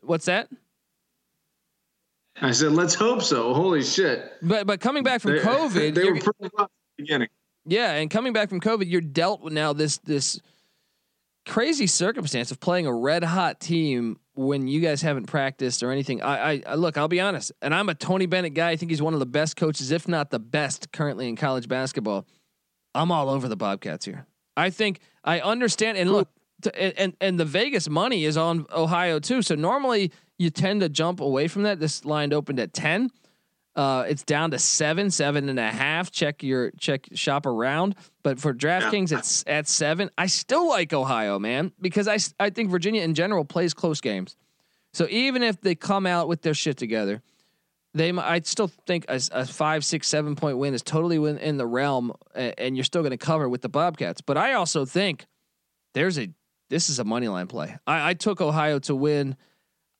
what's 0.00 0.24
that? 0.24 0.48
I 2.40 2.52
said, 2.52 2.72
let's 2.72 2.94
hope 2.94 3.22
so. 3.22 3.52
Holy 3.54 3.82
shit! 3.82 4.32
But 4.42 4.66
but 4.66 4.80
coming 4.80 5.02
back 5.02 5.20
from 5.20 5.32
they, 5.32 5.40
COVID, 5.40 5.94
they 5.94 6.04
were 6.04 6.20
pretty 6.20 6.50
rough 6.56 6.70
the 6.96 7.02
beginning. 7.02 7.28
Yeah, 7.64 7.92
and 7.92 8.10
coming 8.10 8.32
back 8.32 8.48
from 8.48 8.60
COVID, 8.60 8.88
you're 8.88 9.00
dealt 9.00 9.42
with 9.42 9.52
now 9.52 9.72
this 9.72 9.98
this 9.98 10.40
crazy 11.46 11.86
circumstance 11.86 12.50
of 12.50 12.60
playing 12.60 12.86
a 12.86 12.92
red 12.92 13.24
hot 13.24 13.58
team 13.58 14.20
when 14.34 14.68
you 14.68 14.80
guys 14.80 15.02
haven't 15.02 15.26
practiced 15.26 15.82
or 15.82 15.90
anything. 15.90 16.22
I, 16.22 16.52
I, 16.52 16.62
I, 16.66 16.74
look, 16.76 16.96
I'll 16.96 17.08
be 17.08 17.20
honest, 17.20 17.52
and 17.60 17.74
I'm 17.74 17.88
a 17.88 17.94
Tony 17.94 18.26
Bennett 18.26 18.54
guy. 18.54 18.70
I 18.70 18.76
think 18.76 18.90
he's 18.90 19.02
one 19.02 19.14
of 19.14 19.20
the 19.20 19.26
best 19.26 19.56
coaches, 19.56 19.90
if 19.90 20.06
not 20.06 20.30
the 20.30 20.38
best, 20.38 20.92
currently 20.92 21.28
in 21.28 21.36
college 21.36 21.68
basketball. 21.68 22.26
I'm 22.94 23.10
all 23.10 23.28
over 23.28 23.48
the 23.48 23.56
Bobcats 23.56 24.04
here. 24.04 24.26
I 24.56 24.70
think 24.70 25.00
I 25.24 25.40
understand, 25.40 25.98
and 25.98 26.10
look, 26.10 26.28
to, 26.62 26.98
and 26.98 27.16
and 27.20 27.38
the 27.38 27.44
Vegas 27.44 27.88
money 27.88 28.24
is 28.24 28.36
on 28.36 28.66
Ohio 28.72 29.18
too. 29.18 29.42
So 29.42 29.54
normally 29.54 30.12
you 30.38 30.50
tend 30.50 30.80
to 30.80 30.88
jump 30.88 31.20
away 31.20 31.48
from 31.48 31.64
that. 31.64 31.80
This 31.80 32.04
line 32.04 32.32
opened 32.32 32.60
at 32.60 32.72
ten. 32.72 33.10
Uh, 33.76 34.04
it's 34.08 34.24
down 34.24 34.50
to 34.50 34.58
seven, 34.58 35.08
seven 35.10 35.48
and 35.48 35.58
a 35.58 35.70
half. 35.70 36.10
Check 36.10 36.42
your 36.42 36.72
check 36.80 37.06
shop 37.14 37.46
around, 37.46 37.94
but 38.24 38.40
for 38.40 38.52
DraftKings, 38.52 39.12
yeah. 39.12 39.18
it's 39.18 39.44
at 39.46 39.68
seven. 39.68 40.10
I 40.18 40.26
still 40.26 40.68
like 40.68 40.92
Ohio, 40.92 41.38
man, 41.38 41.72
because 41.80 42.08
I 42.08 42.18
I 42.44 42.50
think 42.50 42.70
Virginia 42.70 43.02
in 43.02 43.14
general 43.14 43.44
plays 43.44 43.74
close 43.74 44.00
games. 44.00 44.36
So 44.92 45.06
even 45.10 45.42
if 45.42 45.60
they 45.60 45.74
come 45.74 46.06
out 46.06 46.26
with 46.26 46.42
their 46.42 46.54
shit 46.54 46.76
together, 46.76 47.22
they 47.94 48.10
I 48.10 48.40
still 48.40 48.66
think 48.66 49.04
a, 49.08 49.20
a 49.30 49.46
five, 49.46 49.84
six, 49.84 50.08
seven 50.08 50.34
point 50.34 50.58
win 50.58 50.74
is 50.74 50.82
totally 50.82 51.18
within 51.18 51.56
the 51.56 51.66
realm, 51.66 52.12
and 52.34 52.76
you're 52.76 52.84
still 52.84 53.02
going 53.02 53.10
to 53.10 53.16
cover 53.16 53.48
with 53.48 53.62
the 53.62 53.68
Bobcats. 53.68 54.20
But 54.20 54.36
I 54.36 54.54
also 54.54 54.84
think 54.86 55.26
there's 55.94 56.18
a 56.18 56.30
this 56.68 56.90
is 56.90 56.98
a 56.98 57.04
money 57.04 57.28
line 57.28 57.46
play. 57.46 57.76
I, 57.86 58.10
I 58.10 58.14
took 58.14 58.40
Ohio 58.40 58.78
to 58.80 58.94
win. 58.94 59.36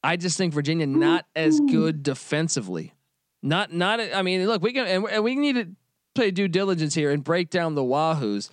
I 0.03 0.17
just 0.17 0.37
think 0.37 0.55
Virginia 0.55 0.87
not 0.87 1.27
as 1.35 1.61
good 1.61 2.03
defensively. 2.03 2.95
Not 3.43 3.73
not. 3.73 4.01
I 4.01 4.23
mean, 4.23 4.47
look, 4.47 4.63
we 4.63 4.73
can 4.73 5.07
and 5.07 5.25
we 5.25 5.35
need 5.35 5.55
to 5.55 5.69
play 6.15 6.31
due 6.31 6.49
diligence 6.49 6.95
here 6.95 7.11
and 7.11 7.23
break 7.23 7.51
down 7.51 7.75
the 7.75 7.83
Wahoos. 7.83 8.51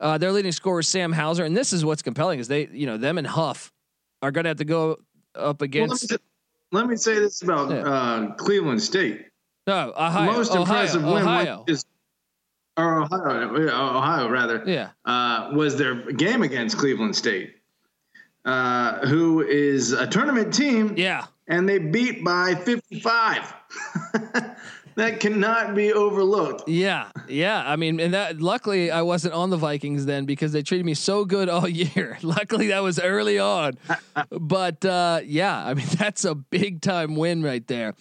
Uh, 0.00 0.18
their 0.18 0.32
leading 0.32 0.52
scorer 0.52 0.80
is 0.80 0.88
Sam 0.88 1.12
Hauser, 1.12 1.44
and 1.44 1.56
this 1.56 1.72
is 1.72 1.84
what's 1.84 2.02
compelling: 2.02 2.38
is 2.38 2.48
they, 2.48 2.66
you 2.68 2.86
know, 2.86 2.96
them 2.96 3.18
and 3.18 3.26
Huff 3.26 3.72
are 4.22 4.30
going 4.30 4.44
to 4.44 4.50
have 4.50 4.58
to 4.58 4.64
go 4.64 4.98
up 5.34 5.62
against. 5.62 6.10
Well, 6.10 6.18
let, 6.72 6.86
me, 6.86 6.96
say 6.96 7.14
this 7.14 7.42
about 7.42 7.70
yeah. 7.70 7.82
uh, 7.82 8.34
Cleveland 8.34 8.82
State. 8.82 9.26
No, 9.66 9.92
Ohio. 9.96 10.32
Most 10.32 10.50
Ohio, 10.50 10.62
impressive 10.62 11.04
Ohio. 11.04 11.64
win 11.66 11.74
is 11.74 11.84
or 12.76 13.02
Ohio, 13.02 13.96
Ohio 13.96 14.28
rather. 14.28 14.62
Yeah, 14.66 14.90
uh, 15.04 15.50
was 15.52 15.76
their 15.76 16.12
game 16.12 16.42
against 16.42 16.76
Cleveland 16.78 17.16
State, 17.16 17.56
uh, 18.44 19.06
who 19.06 19.42
is 19.42 19.92
a 19.92 20.06
tournament 20.06 20.52
team. 20.52 20.94
Yeah, 20.96 21.26
and 21.48 21.68
they 21.68 21.78
beat 21.78 22.24
by 22.24 22.54
fifty-five. 22.54 23.54
that 24.96 25.20
cannot 25.20 25.74
be 25.74 25.92
overlooked. 25.92 26.68
Yeah, 26.68 27.10
yeah. 27.28 27.62
I 27.66 27.76
mean, 27.76 28.00
and 28.00 28.14
that 28.14 28.40
luckily 28.40 28.90
I 28.90 29.02
wasn't 29.02 29.34
on 29.34 29.50
the 29.50 29.56
Vikings 29.56 30.06
then 30.06 30.24
because 30.24 30.52
they 30.52 30.62
treated 30.62 30.86
me 30.86 30.94
so 30.94 31.24
good 31.24 31.48
all 31.48 31.68
year. 31.84 32.18
luckily 32.22 32.68
that 32.68 32.82
was 32.82 32.98
early 32.98 33.38
on. 33.38 33.74
but 34.30 34.84
uh, 34.84 35.20
yeah, 35.24 35.64
I 35.64 35.74
mean 35.74 35.86
that's 35.98 36.24
a 36.24 36.34
big 36.34 36.80
time 36.80 37.16
win 37.16 37.42
right 37.42 37.66
there. 37.66 37.94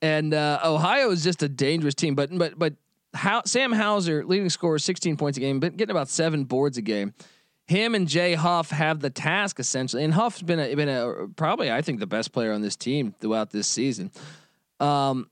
And 0.00 0.32
uh, 0.32 0.60
Ohio 0.64 1.10
is 1.10 1.24
just 1.24 1.42
a 1.42 1.48
dangerous 1.48 1.94
team. 1.94 2.14
But 2.14 2.36
but 2.36 2.58
but 2.58 2.74
how 3.14 3.42
Sam 3.44 3.72
Hauser, 3.72 4.24
leading 4.24 4.48
scorer, 4.50 4.78
16 4.78 5.16
points 5.16 5.38
a 5.38 5.40
game, 5.40 5.60
but 5.60 5.76
getting 5.76 5.90
about 5.90 6.08
seven 6.08 6.44
boards 6.44 6.78
a 6.78 6.82
game. 6.82 7.14
Him 7.68 7.94
and 7.94 8.08
Jay 8.08 8.32
Huff 8.32 8.70
have 8.70 9.00
the 9.00 9.10
task 9.10 9.60
essentially, 9.60 10.02
and 10.02 10.14
Huff's 10.14 10.40
been 10.40 10.58
a, 10.58 10.74
been 10.74 10.88
a 10.88 11.28
probably 11.36 11.70
I 11.70 11.82
think 11.82 12.00
the 12.00 12.06
best 12.06 12.32
player 12.32 12.52
on 12.52 12.62
this 12.62 12.76
team 12.76 13.14
throughout 13.20 13.50
this 13.50 13.68
season. 13.68 14.10
Um, 14.80 15.28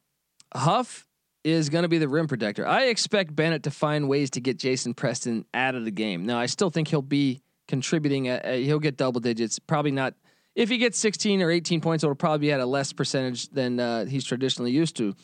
Huff 0.55 1.07
is 1.45 1.71
going 1.71 1.83
to 1.83 1.89
be 1.89 1.97
the 1.97 2.09
rim 2.09 2.27
protector. 2.29 2.67
I 2.67 2.85
expect 2.87 3.35
Bennett 3.35 3.63
to 3.63 3.71
find 3.71 4.07
ways 4.09 4.31
to 4.31 4.41
get 4.41 4.59
Jason 4.59 4.93
Preston 4.93 5.47
out 5.55 5.75
of 5.75 5.85
the 5.85 5.91
game. 5.91 6.27
Now, 6.27 6.39
I 6.39 6.47
still 6.47 6.71
think 6.71 6.89
he'll 6.89 7.01
be 7.01 7.41
contributing. 7.69 8.29
A, 8.29 8.41
a, 8.45 8.65
he'll 8.65 8.81
get 8.81 8.97
double 8.97 9.21
digits. 9.21 9.59
Probably 9.59 9.93
not. 9.93 10.15
If 10.55 10.69
he 10.69 10.77
gets 10.77 10.99
16 10.99 11.41
or 11.41 11.51
18 11.51 11.81
points, 11.81 12.05
it'll 12.05 12.17
probably 12.17 12.49
be 12.49 12.53
at 12.53 12.61
a 12.61 12.67
less 12.67 12.93
percentage 12.93 13.49
than 13.49 13.81
uh, 13.81 14.05
he's 14.07 14.25
traditionally 14.25 14.73
used 14.73 14.97
to. 14.97 15.15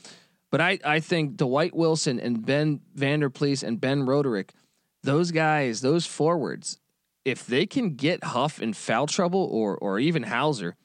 But 0.50 0.60
I, 0.60 0.78
I 0.84 1.00
think 1.00 1.36
Dwight 1.36 1.74
Wilson 1.74 2.20
and 2.20 2.44
Ben 2.44 2.80
Vander 2.94 3.28
Plas 3.28 3.62
and 3.62 3.80
Ben 3.80 4.06
Roderick, 4.06 4.52
those 5.02 5.30
guys, 5.30 5.80
those 5.80 6.06
forwards, 6.06 6.78
if 7.24 7.46
they 7.46 7.66
can 7.66 7.94
get 7.94 8.24
Huff 8.24 8.60
in 8.60 8.72
foul 8.72 9.06
trouble 9.06 9.48
or 9.50 9.76
or 9.76 9.98
even 9.98 10.22
Hauser, 10.22 10.76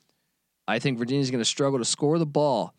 I 0.67 0.79
think 0.79 0.98
Virginia's 0.98 1.32
going 1.32 1.41
to 1.41 1.46
struggle 1.46 1.79
to 1.79 1.86
score 1.86 2.20
the 2.20 2.25
ball. 2.25 2.74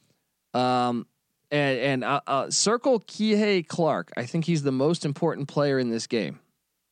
Um, 0.55 1.07
and 1.51 1.79
and 1.79 2.05
uh, 2.05 2.21
uh, 2.27 2.51
circle 2.51 3.01
Kihei 3.01 3.67
Clark. 3.67 4.13
I 4.17 4.27
think 4.27 4.45
he's 4.45 4.63
the 4.63 4.73
most 4.73 5.05
important 5.05 5.49
player 5.49 5.79
in 5.79 5.91
this 5.91 6.07
game. 6.07 6.41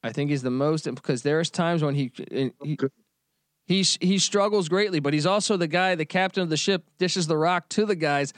I 0.02 0.12
think 0.12 0.30
he's 0.30 0.42
the 0.42 0.50
most 0.50 0.85
because 0.94 1.23
there's 1.23 1.50
times 1.50 1.82
when 1.82 1.94
he 1.94 2.12
he, 2.30 2.78
he 3.66 3.82
he 3.82 4.18
struggles 4.18 4.68
greatly, 4.68 5.00
but 5.00 5.12
he's 5.12 5.26
also 5.26 5.56
the 5.56 5.68
guy, 5.68 5.94
the 5.94 6.04
captain 6.04 6.42
of 6.42 6.49
the 6.49 6.56
ship, 6.56 6.85
dishes 6.99 7.26
the 7.26 7.37
rock 7.37 7.68
to 7.70 7.85
the 7.85 7.96
guys 7.96 8.32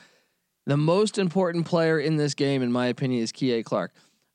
the 0.68 0.76
most 0.76 1.16
important 1.16 1.64
player 1.64 1.98
in 1.98 2.16
this 2.16 2.34
game, 2.34 2.62
in 2.62 2.70
my 2.70 2.88
opinion, 2.88 3.22
is 3.22 3.32
Kihei 3.32 3.64
Clark. 3.64 3.90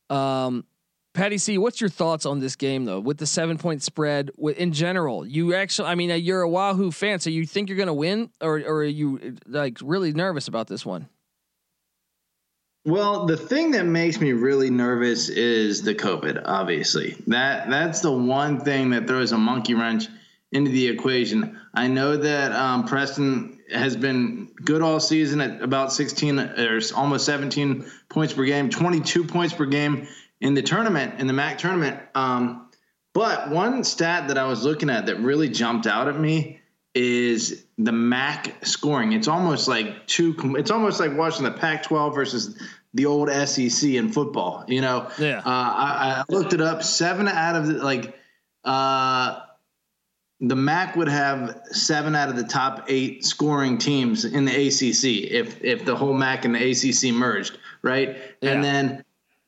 Um, 0.10 0.66
Patty 1.14 1.38
C, 1.38 1.60
what's 1.60 1.80
your 1.80 1.92
thoughts 1.92 2.26
on 2.26 2.40
this 2.40 2.56
game 2.56 2.86
though? 2.86 3.00
With 3.00 3.20
the 3.20 3.28
seven 3.28 3.58
point 3.60 3.84
spread, 3.84 4.32
in 4.58 4.74
general, 4.74 5.26
you 5.26 5.54
actually, 5.54 5.90
I 5.90 5.96
mean, 5.96 6.10
uh, 6.10 6.16
you're 6.16 6.42
a 6.42 6.50
Wahoo 6.50 6.92
fan, 6.92 7.20
so 7.20 7.30
you 7.30 7.46
think 7.46 7.70
you're 7.70 7.78
going 7.78 7.88
to 7.88 7.94
win, 7.94 8.32
or 8.42 8.60
or 8.60 8.78
are 8.78 8.84
you 8.84 9.38
like 9.46 9.78
really 9.84 10.12
nervous 10.12 10.48
about 10.48 10.68
this 10.68 10.86
one? 10.86 11.08
Well, 12.86 13.28
the 13.28 13.38
thing 13.38 13.72
that 13.72 13.86
makes 13.86 14.20
me 14.20 14.34
really 14.34 14.70
nervous 14.70 15.30
is 15.30 15.84
the 15.84 15.94
COVID. 15.94 16.42
Obviously, 16.46 17.16
that 17.28 17.70
that's 17.70 18.02
the 18.02 18.12
one 18.12 18.60
thing 18.60 18.90
that 18.90 19.08
throws 19.08 19.32
a 19.32 19.38
monkey 19.38 19.76
wrench 19.76 20.08
into 20.52 20.72
the 20.72 20.88
equation. 20.88 21.60
I 21.76 21.88
know 21.88 22.18
that 22.18 22.52
um, 22.54 22.86
Preston 22.86 23.60
has 23.72 23.96
been 23.96 24.52
good 24.64 24.82
all 24.82 25.00
season 25.00 25.42
at 25.42 25.62
about 25.62 25.94
16 25.94 26.40
or 26.40 26.80
almost 26.96 27.26
17 27.26 27.86
points 28.10 28.34
per 28.34 28.46
game, 28.46 28.70
22 28.70 29.26
points 29.26 29.54
per 29.54 29.66
game 29.66 30.08
in 30.44 30.54
the 30.54 30.62
tournament, 30.62 31.20
in 31.20 31.28
the 31.28 31.34
MAC 31.34 31.58
tournament. 31.58 32.00
Um, 32.14 32.70
but 33.14 33.50
one 33.50 33.84
stat 33.86 34.28
that 34.28 34.38
I 34.38 34.46
was 34.46 34.64
looking 34.66 34.90
at 34.90 35.06
that 35.06 35.16
really 35.20 35.48
jumped 35.48 35.88
out 35.88 36.10
at 36.10 36.20
me 36.20 36.60
is 36.94 37.66
the 37.78 37.94
MAC 37.94 38.54
scoring. 38.66 39.14
It's 39.14 39.30
almost 39.30 39.68
like 39.68 40.06
two. 40.06 40.36
It's 40.58 40.70
almost 40.70 41.00
like 41.00 41.16
watching 41.16 41.46
the 41.46 41.52
Pac-12 41.52 42.14
versus 42.14 42.62
the 42.94 43.06
old 43.06 43.30
SEC 43.30 43.90
in 43.92 44.12
football. 44.12 44.66
You 44.68 44.82
know, 44.82 45.10
yeah. 45.18 45.40
Uh, 45.40 45.42
I, 45.46 46.16
I, 46.18 46.24
looked 46.28 46.54
it 46.54 46.62
up. 46.62 46.84
Seven 46.84 47.28
out 47.30 47.56
of 47.56 47.68
the, 47.68 47.74
like 47.76 48.14
uh, 48.66 49.40
the 50.42 50.56
MAC 50.56 50.98
would 50.98 51.08
have 51.08 51.62
seven 51.72 52.16
out 52.16 52.28
of 52.28 52.36
the 52.36 52.44
top 52.44 52.86
eight 52.90 53.24
scoring 53.24 53.78
teams 53.78 54.26
in 54.26 54.44
the 54.44 54.52
ACC 54.52 55.32
if 55.32 55.64
if 55.64 55.86
the 55.86 55.96
whole 55.96 56.14
MAC 56.14 56.44
and 56.44 56.54
the 56.54 56.72
ACC 56.72 57.16
merged, 57.16 57.58
right? 57.82 58.18
Yeah. 58.42 58.52
And 58.52 58.64
then 58.64 59.06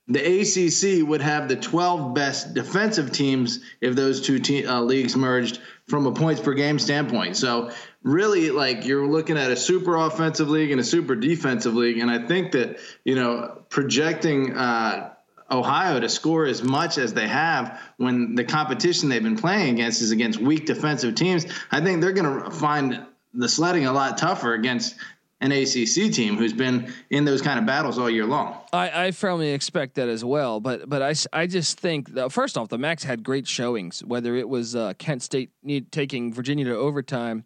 the 0.07 0.19
ACC 0.19 1.07
would 1.07 1.21
have 1.21 1.47
the 1.47 1.55
12 1.55 2.13
best 2.13 2.53
defensive 2.53 3.11
teams 3.11 3.59
if 3.81 3.95
those 3.95 4.21
two 4.21 4.39
te- 4.39 4.65
uh, 4.65 4.81
leagues 4.81 5.15
merged 5.15 5.59
from 5.87 6.05
a 6.05 6.11
points 6.11 6.41
per 6.41 6.53
game 6.53 6.77
standpoint. 6.77 7.37
So 7.37 7.71
really, 8.03 8.51
like 8.51 8.85
you're 8.85 9.07
looking 9.07 9.37
at 9.37 9.49
a 9.49 9.55
super 9.55 9.95
offensive 9.95 10.49
league 10.49 10.71
and 10.71 10.79
a 10.79 10.83
super 10.83 11.15
defensive 11.15 11.75
league, 11.75 11.97
and 11.97 12.11
I 12.11 12.27
think 12.27 12.51
that 12.51 12.79
you 13.03 13.15
know 13.15 13.63
projecting. 13.69 14.55
Uh, 14.55 15.11
Ohio 15.51 15.99
to 15.99 16.09
score 16.09 16.47
as 16.47 16.63
much 16.63 16.97
as 16.97 17.13
they 17.13 17.27
have 17.27 17.79
when 17.97 18.33
the 18.33 18.43
competition 18.43 19.09
they've 19.09 19.21
been 19.21 19.37
playing 19.37 19.75
against 19.75 20.01
is 20.01 20.09
against 20.09 20.39
weak 20.39 20.65
defensive 20.65 21.13
teams. 21.13 21.45
I 21.71 21.81
think 21.81 22.01
they're 22.01 22.13
going 22.13 22.45
to 22.45 22.49
find 22.49 23.05
the 23.31 23.47
sledding 23.47 23.85
a 23.85 23.93
lot 23.93 24.17
tougher 24.17 24.53
against 24.53 24.95
an 25.41 25.51
ACC 25.51 26.13
team 26.13 26.37
who's 26.37 26.53
been 26.53 26.93
in 27.09 27.25
those 27.25 27.41
kind 27.41 27.59
of 27.59 27.65
battles 27.65 27.97
all 27.97 28.09
year 28.09 28.25
long. 28.25 28.57
I, 28.71 29.07
I 29.07 29.11
firmly 29.11 29.49
expect 29.51 29.95
that 29.95 30.07
as 30.07 30.23
well, 30.23 30.59
but 30.59 30.89
but 30.89 31.01
I, 31.01 31.13
I 31.33 31.47
just 31.47 31.79
think 31.79 32.13
that 32.13 32.31
first 32.31 32.57
off, 32.57 32.69
the 32.69 32.77
MACs 32.77 33.03
had 33.03 33.23
great 33.23 33.47
showings. 33.47 34.03
Whether 34.03 34.35
it 34.35 34.47
was 34.47 34.75
uh, 34.75 34.93
Kent 34.97 35.23
State 35.23 35.51
need, 35.61 35.91
taking 35.91 36.33
Virginia 36.33 36.65
to 36.65 36.75
overtime, 36.75 37.43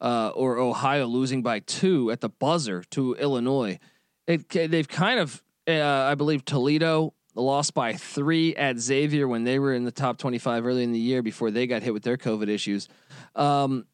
uh, 0.00 0.30
or 0.34 0.58
Ohio 0.58 1.06
losing 1.06 1.42
by 1.42 1.60
two 1.60 2.10
at 2.10 2.20
the 2.20 2.28
buzzer 2.28 2.84
to 2.90 3.14
Illinois, 3.14 3.78
it, 4.26 4.48
they've 4.48 4.88
kind 4.88 5.18
of 5.18 5.42
uh, 5.66 5.82
I 5.82 6.14
believe 6.14 6.44
Toledo 6.44 7.14
lost 7.34 7.72
by 7.72 7.94
three 7.94 8.54
at 8.56 8.78
Xavier 8.78 9.26
when 9.26 9.44
they 9.44 9.58
were 9.58 9.72
in 9.72 9.84
the 9.84 9.92
top 9.92 10.18
25 10.18 10.66
early 10.66 10.82
in 10.82 10.92
the 10.92 10.98
year 10.98 11.22
before 11.22 11.50
they 11.50 11.66
got 11.66 11.82
hit 11.82 11.94
with 11.94 12.02
their 12.02 12.18
COVID 12.18 12.48
issues. 12.48 12.88
Um, 13.34 13.86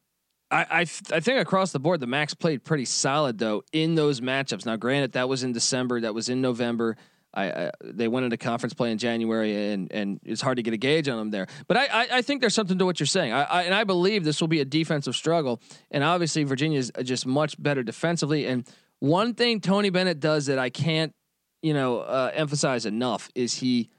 I, 0.51 0.61
I, 0.61 0.79
I 0.79 1.19
think 1.19 1.39
across 1.39 1.71
the 1.71 1.79
board 1.79 1.99
the 1.99 2.07
MACs 2.07 2.37
played 2.37 2.63
pretty 2.63 2.85
solid 2.85 3.37
though 3.37 3.63
in 3.71 3.95
those 3.95 4.21
matchups. 4.21 4.65
Now, 4.65 4.75
granted, 4.75 5.13
that 5.13 5.29
was 5.29 5.43
in 5.43 5.51
December, 5.51 6.01
that 6.01 6.13
was 6.13 6.29
in 6.29 6.41
November. 6.41 6.97
I, 7.31 7.51
I, 7.51 7.71
they 7.83 8.07
went 8.07 8.23
into 8.23 8.37
conference 8.37 8.73
play 8.73 8.91
in 8.91 8.97
January, 8.97 9.71
and 9.71 9.91
and 9.91 10.19
it's 10.23 10.41
hard 10.41 10.57
to 10.57 10.63
get 10.63 10.73
a 10.73 10.77
gauge 10.77 11.07
on 11.07 11.17
them 11.17 11.29
there. 11.29 11.45
But 11.67 11.77
I 11.77 11.85
I, 11.85 12.07
I 12.13 12.21
think 12.23 12.41
there's 12.41 12.55
something 12.55 12.79
to 12.79 12.85
what 12.85 12.99
you're 12.99 13.07
saying. 13.07 13.33
I, 13.33 13.43
I, 13.43 13.63
and 13.63 13.75
I 13.75 13.83
believe 13.83 14.23
this 14.23 14.41
will 14.41 14.47
be 14.47 14.61
a 14.61 14.65
defensive 14.65 15.15
struggle. 15.15 15.61
And 15.91 16.03
obviously 16.03 16.43
Virginia 16.43 16.79
is 16.79 16.91
just 17.03 17.27
much 17.27 17.61
better 17.61 17.83
defensively. 17.83 18.47
And 18.47 18.67
one 18.97 19.35
thing 19.35 19.61
Tony 19.61 19.91
Bennett 19.91 20.19
does 20.19 20.47
that 20.47 20.57
I 20.57 20.71
can't 20.71 21.13
you 21.61 21.73
know, 21.73 21.99
uh, 21.99 22.31
emphasize 22.33 22.85
enough 22.85 23.29
is 23.35 23.55
he 23.55 23.89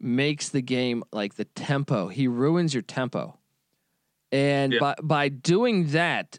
makes 0.00 0.48
the 0.48 0.62
game 0.62 1.04
like 1.12 1.34
the 1.34 1.44
tempo. 1.44 2.08
He 2.08 2.28
ruins 2.28 2.74
your 2.74 2.82
tempo. 2.82 3.38
And 4.32 4.74
by 4.78 4.94
by 5.02 5.28
doing 5.28 5.88
that, 5.88 6.38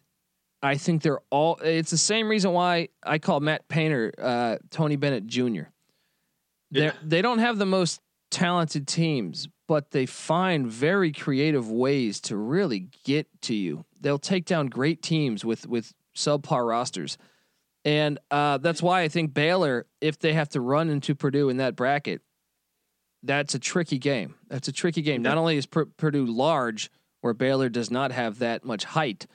I 0.62 0.76
think 0.76 1.02
they're 1.02 1.22
all. 1.30 1.60
It's 1.64 1.92
the 1.92 1.98
same 1.98 2.30
reason 2.30 2.52
why 2.52 2.90
I 3.04 3.18
call 3.20 3.40
Matt 3.40 3.68
Painter 3.68 4.14
uh, 4.22 4.58
Tony 4.70 4.96
Bennett 4.96 5.26
Jr. 5.26 5.64
They 6.72 6.92
they 7.04 7.22
don't 7.22 7.40
have 7.40 7.58
the 7.58 7.66
most 7.66 8.02
talented 8.30 8.88
teams, 8.88 9.48
but 9.68 9.92
they 9.92 10.06
find 10.06 10.68
very 10.68 11.12
creative 11.12 11.72
ways 11.72 12.20
to 12.22 12.38
really 12.38 12.90
get 13.04 13.28
to 13.44 13.56
you. 13.56 13.86
They'll 14.00 14.20
take 14.20 14.46
down 14.46 14.68
great 14.68 15.02
teams 15.02 15.44
with 15.44 15.68
with 15.68 15.94
subpar 16.16 16.68
rosters, 16.68 17.18
and 17.86 18.20
uh, 18.30 18.58
that's 18.58 18.84
why 18.84 19.02
I 19.02 19.08
think 19.08 19.34
Baylor, 19.34 19.88
if 20.02 20.20
they 20.20 20.34
have 20.34 20.50
to 20.50 20.62
run 20.62 20.90
into 20.90 21.16
Purdue 21.16 21.50
in 21.50 21.58
that 21.58 21.76
bracket, 21.76 22.22
that's 23.24 23.56
a 23.56 23.60
tricky 23.60 23.98
game. 23.98 24.36
That's 24.48 24.68
a 24.68 24.72
tricky 24.72 25.02
game. 25.02 25.22
Not 25.22 25.38
only 25.38 25.58
is 25.58 25.66
Purdue 25.66 26.26
large, 26.26 26.92
where 27.22 27.34
Baylor 27.34 27.70
does 27.70 27.92
not 27.92 28.12
have 28.12 28.40
that 28.40 28.64
much 28.64 28.86
height 28.86 29.26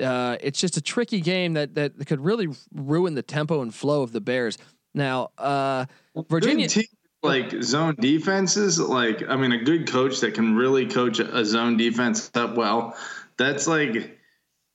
uh, 0.00 0.36
it's 0.40 0.60
just 0.60 0.76
a 0.76 0.80
tricky 0.80 1.20
game 1.20 1.54
that 1.54 1.74
that 1.74 2.06
could 2.06 2.20
really 2.20 2.48
ruin 2.72 3.14
the 3.14 3.22
tempo 3.22 3.62
and 3.62 3.74
flow 3.74 4.02
of 4.02 4.12
the 4.12 4.20
Bears. 4.20 4.58
Now, 4.94 5.30
uh, 5.38 5.86
Virginia. 6.28 6.68
Team, 6.68 6.84
like 7.22 7.62
zone 7.62 7.96
defenses, 7.98 8.78
like 8.78 9.22
I 9.28 9.36
mean, 9.36 9.52
a 9.52 9.62
good 9.62 9.88
coach 9.88 10.20
that 10.20 10.34
can 10.34 10.54
really 10.54 10.86
coach 10.86 11.18
a 11.18 11.44
zone 11.44 11.76
defense 11.76 12.30
up 12.34 12.56
well. 12.56 12.96
That's 13.36 13.66
like 13.66 14.18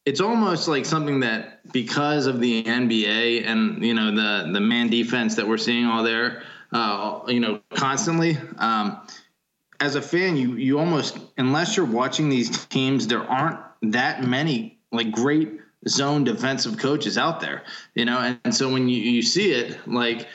it's 0.06 0.20
almost 0.20 0.68
like 0.68 0.86
something 0.86 1.22
that 1.22 1.72
because 1.72 2.26
of 2.26 2.40
the 2.40 2.64
NBA 2.64 3.46
and 3.46 3.84
you 3.84 3.94
know 3.94 4.14
the 4.14 4.52
the 4.52 4.60
man 4.60 4.90
defense 4.90 5.36
that 5.36 5.48
we're 5.48 5.58
seeing 5.58 5.86
all 5.86 6.04
there, 6.04 6.44
uh, 6.74 7.22
you 7.28 7.40
know, 7.40 7.62
constantly. 7.74 8.38
Um, 8.58 9.02
as 9.82 9.96
a 9.96 10.02
fan, 10.02 10.38
you 10.38 10.54
you 10.56 10.80
almost 10.80 11.18
unless 11.38 11.76
you're 11.76 11.86
watching 11.86 12.30
these 12.30 12.66
teams, 12.68 13.08
there 13.08 13.24
aren't 13.24 13.60
that 13.82 14.24
many 14.24 14.80
like 14.92 15.12
great 15.12 15.60
zone 15.90 16.24
defensive 16.24 16.78
coaches 16.78 17.18
out 17.18 17.40
there, 17.42 17.64
you 17.96 18.06
know, 18.06 18.20
and, 18.20 18.40
and 18.46 18.56
so 18.56 18.72
when 18.72 18.88
you, 18.88 19.02
you 19.02 19.24
see 19.24 19.52
it, 19.52 19.88
like 19.88 20.28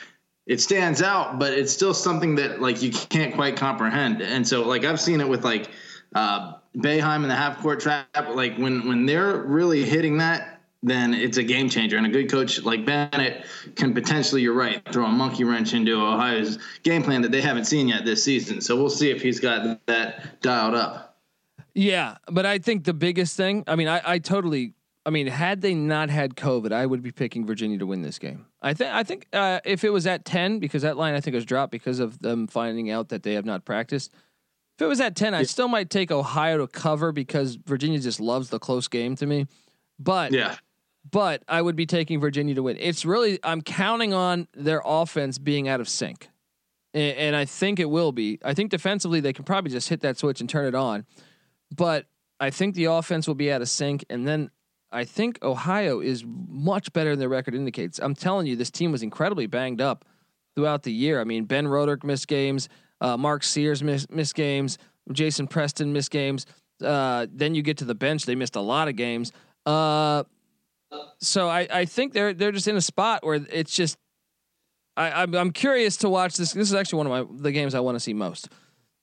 it 0.45 0.59
stands 0.59 1.01
out, 1.01 1.39
but 1.39 1.53
it's 1.53 1.71
still 1.71 1.93
something 1.93 2.35
that 2.35 2.61
like 2.61 2.81
you 2.81 2.91
can't 2.91 3.33
quite 3.33 3.55
comprehend. 3.55 4.21
And 4.21 4.45
so 4.45 4.67
like 4.67 4.83
I've 4.83 4.99
seen 4.99 5.21
it 5.21 5.29
with 5.29 5.45
like 5.45 5.71
uh 6.13 6.53
Boeheim 6.75 7.23
in 7.23 7.29
the 7.29 7.35
half 7.35 7.59
court 7.59 7.79
trap, 7.79 8.07
like 8.31 8.57
when 8.57 8.87
when 8.87 9.05
they're 9.05 9.37
really 9.37 9.85
hitting 9.85 10.17
that, 10.17 10.56
then 10.89 11.13
it's 11.13 11.37
a 11.37 11.43
game 11.43 11.69
changer. 11.69 11.97
And 11.97 12.05
a 12.05 12.09
good 12.09 12.29
coach 12.29 12.61
like 12.63 12.85
Bennett 12.85 13.45
can 13.75 13.93
potentially, 13.93 14.41
you're 14.41 14.53
right, 14.53 14.81
throw 14.91 15.05
a 15.05 15.09
monkey 15.09 15.43
wrench 15.43 15.73
into 15.73 16.01
Ohio's 16.01 16.59
game 16.83 17.03
plan 17.03 17.21
that 17.21 17.31
they 17.31 17.41
haven't 17.41 17.65
seen 17.65 17.87
yet 17.87 18.05
this 18.05 18.23
season. 18.23 18.61
So 18.61 18.75
we'll 18.75 18.89
see 18.89 19.09
if 19.09 19.21
he's 19.21 19.39
got 19.39 19.85
that 19.87 20.41
dialed 20.41 20.75
up. 20.75 21.17
Yeah, 21.73 22.17
but 22.31 22.45
I 22.45 22.57
think 22.57 22.85
the 22.85 22.93
biggest 22.93 23.37
thing, 23.37 23.63
I 23.67 23.75
mean, 23.75 23.87
I, 23.87 24.01
I 24.03 24.19
totally 24.19 24.73
I 25.07 25.09
mean, 25.09 25.27
had 25.27 25.61
they 25.61 25.73
not 25.73 26.09
had 26.09 26.35
COVID, 26.35 26.73
I 26.73 26.85
would 26.85 27.01
be 27.01 27.13
picking 27.13 27.45
Virginia 27.45 27.77
to 27.77 27.85
win 27.85 28.01
this 28.01 28.19
game. 28.19 28.45
I 28.61 28.73
think 28.73 28.93
I 28.93 29.03
think 29.03 29.25
uh, 29.31 29.61
if 29.63 29.85
it 29.85 29.89
was 29.89 30.05
at 30.05 30.25
ten, 30.25 30.59
because 30.59 30.81
that 30.81 30.97
line 30.97 31.15
I 31.15 31.21
think 31.21 31.33
was 31.33 31.45
dropped 31.45 31.71
because 31.71 31.99
of 31.99 32.19
them 32.19 32.45
finding 32.45 32.91
out 32.91 33.07
that 33.07 33.23
they 33.23 33.35
have 33.35 33.45
not 33.45 33.63
practiced. 33.63 34.11
If 34.75 34.81
it 34.81 34.85
was 34.85 34.99
at 34.99 35.15
ten, 35.15 35.33
I 35.33 35.43
still 35.43 35.69
might 35.69 35.89
take 35.89 36.11
Ohio 36.11 36.57
to 36.57 36.67
cover 36.67 37.13
because 37.13 37.55
Virginia 37.55 37.99
just 37.99 38.19
loves 38.19 38.49
the 38.49 38.59
close 38.59 38.89
game 38.89 39.15
to 39.15 39.25
me. 39.25 39.47
But 39.97 40.33
yeah, 40.33 40.57
but 41.11 41.43
I 41.47 41.61
would 41.61 41.75
be 41.75 41.85
taking 41.85 42.19
Virginia 42.19 42.55
to 42.55 42.63
win. 42.63 42.77
It's 42.79 43.05
really 43.05 43.39
I'm 43.43 43.61
counting 43.61 44.13
on 44.13 44.47
their 44.53 44.81
offense 44.83 45.37
being 45.37 45.67
out 45.67 45.79
of 45.79 45.87
sync, 45.87 46.29
and, 46.93 47.17
and 47.17 47.35
I 47.35 47.45
think 47.45 47.79
it 47.79 47.89
will 47.89 48.11
be. 48.11 48.39
I 48.43 48.53
think 48.53 48.71
defensively 48.71 49.19
they 49.19 49.33
can 49.33 49.45
probably 49.45 49.71
just 49.71 49.89
hit 49.89 50.01
that 50.01 50.17
switch 50.17 50.41
and 50.41 50.49
turn 50.49 50.65
it 50.65 50.75
on. 50.75 51.05
But 51.75 52.07
I 52.39 52.49
think 52.49 52.75
the 52.75 52.85
offense 52.85 53.27
will 53.27 53.35
be 53.35 53.51
out 53.51 53.61
of 53.61 53.69
sync, 53.69 54.05
and 54.09 54.27
then 54.27 54.49
I 54.91 55.03
think 55.03 55.39
Ohio 55.43 55.99
is 55.99 56.23
much 56.25 56.93
better 56.93 57.11
than 57.11 57.19
their 57.19 57.29
record 57.29 57.55
indicates. 57.55 57.99
I'm 57.99 58.15
telling 58.15 58.47
you, 58.47 58.55
this 58.55 58.71
team 58.71 58.91
was 58.91 59.03
incredibly 59.03 59.47
banged 59.47 59.81
up 59.81 60.05
throughout 60.55 60.83
the 60.83 60.93
year. 60.93 61.19
I 61.19 61.23
mean, 61.23 61.45
Ben 61.45 61.67
Roderick 61.67 62.03
missed 62.03 62.27
games, 62.27 62.69
uh, 63.01 63.17
Mark 63.17 63.43
Sears 63.43 63.83
missed, 63.83 64.11
missed, 64.11 64.35
games, 64.35 64.77
Jason 65.11 65.47
Preston 65.47 65.93
missed 65.93 66.11
games. 66.11 66.45
Uh, 66.81 67.27
then 67.31 67.53
you 67.55 67.61
get 67.61 67.77
to 67.77 67.85
the 67.85 67.95
bench; 67.95 68.25
they 68.25 68.35
missed 68.35 68.55
a 68.55 68.61
lot 68.61 68.87
of 68.87 68.95
games. 68.95 69.31
Uh, 69.65 70.23
so 71.19 71.47
I, 71.49 71.67
I 71.71 71.85
think 71.85 72.13
they're 72.13 72.33
they're 72.33 72.51
just 72.51 72.67
in 72.67 72.75
a 72.75 72.81
spot 72.81 73.25
where 73.25 73.39
it's 73.51 73.73
just 73.73 73.97
I, 74.95 75.23
I'm, 75.23 75.35
I'm 75.35 75.51
curious 75.51 75.97
to 75.97 76.09
watch 76.09 76.37
this. 76.37 76.53
This 76.53 76.67
is 76.67 76.73
actually 76.73 76.97
one 76.97 77.07
of 77.07 77.29
my 77.29 77.43
the 77.43 77.51
games 77.51 77.75
I 77.75 77.79
want 77.79 77.95
to 77.95 77.99
see 77.99 78.13
most 78.13 78.49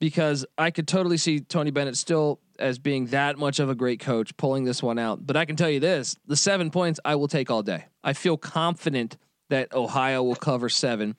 because 0.01 0.45
I 0.59 0.71
could 0.71 0.89
totally 0.89 1.17
see 1.17 1.41
Tony 1.41 1.71
Bennett 1.71 1.97
still 1.97 2.41
as 2.59 2.79
being 2.79 3.07
that 3.07 3.39
much 3.39 3.59
of 3.59 3.71
a 3.71 3.75
great 3.75 4.01
coach 4.01 4.37
pulling 4.37 4.65
this 4.65 4.83
one 4.83 4.99
out. 4.99 5.27
But 5.27 5.37
I 5.37 5.45
can 5.45 5.57
tell 5.57 5.71
you 5.71 5.81
this 5.81 6.17
the 6.27 6.37
seven 6.37 6.71
points 6.71 7.01
I 7.05 7.15
will 7.17 7.29
take 7.29 7.51
all 7.51 7.63
day. 7.63 7.87
I 8.03 8.13
feel 8.13 8.37
confident 8.37 9.17
that 9.51 9.73
Ohio 9.73 10.23
will 10.23 10.37
cover 10.37 10.69
seven, 10.69 11.17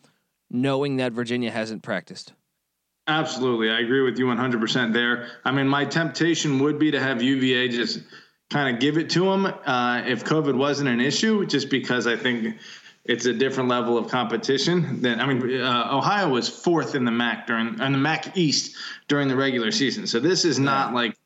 knowing 0.49 0.97
that 0.97 1.13
Virginia 1.13 1.51
hasn't 1.51 1.83
practiced. 1.83 2.33
Absolutely. 3.07 3.69
I 3.69 3.79
agree 3.79 4.01
with 4.01 4.17
you 4.17 4.25
100% 4.25 4.91
there. 4.91 5.27
I 5.45 5.51
mean, 5.51 5.67
my 5.67 5.85
temptation 5.85 6.59
would 6.59 6.79
be 6.79 6.91
to 6.91 6.99
have 6.99 7.21
UVA 7.21 7.69
just 7.69 7.99
kind 8.55 8.73
of 8.73 8.79
give 8.79 8.97
it 8.97 9.09
to 9.09 9.25
them 9.25 9.45
uh, 9.45 10.01
if 10.05 10.23
COVID 10.23 10.55
wasn't 10.55 10.87
an 10.87 11.01
issue, 11.01 11.45
just 11.45 11.69
because 11.69 12.07
I 12.07 12.15
think 12.15 12.55
it's 13.03 13.25
a 13.25 13.33
different 13.33 13.67
level 13.67 13.97
of 13.97 14.07
competition 14.07 15.01
than 15.01 15.19
I 15.19 15.25
mean 15.25 15.61
uh, 15.61 15.89
Ohio 15.91 16.29
was 16.29 16.47
fourth 16.47 16.95
in 16.95 17.03
the 17.03 17.11
MAC 17.11 17.47
during 17.47 17.81
in 17.81 17.91
the 17.91 17.97
MAC 17.97 18.37
East 18.37 18.77
during 19.09 19.27
the 19.27 19.35
regular 19.35 19.71
season. 19.71 20.07
So 20.07 20.21
this 20.21 20.45
is 20.45 20.57
not 20.57 20.93
like 20.93 21.17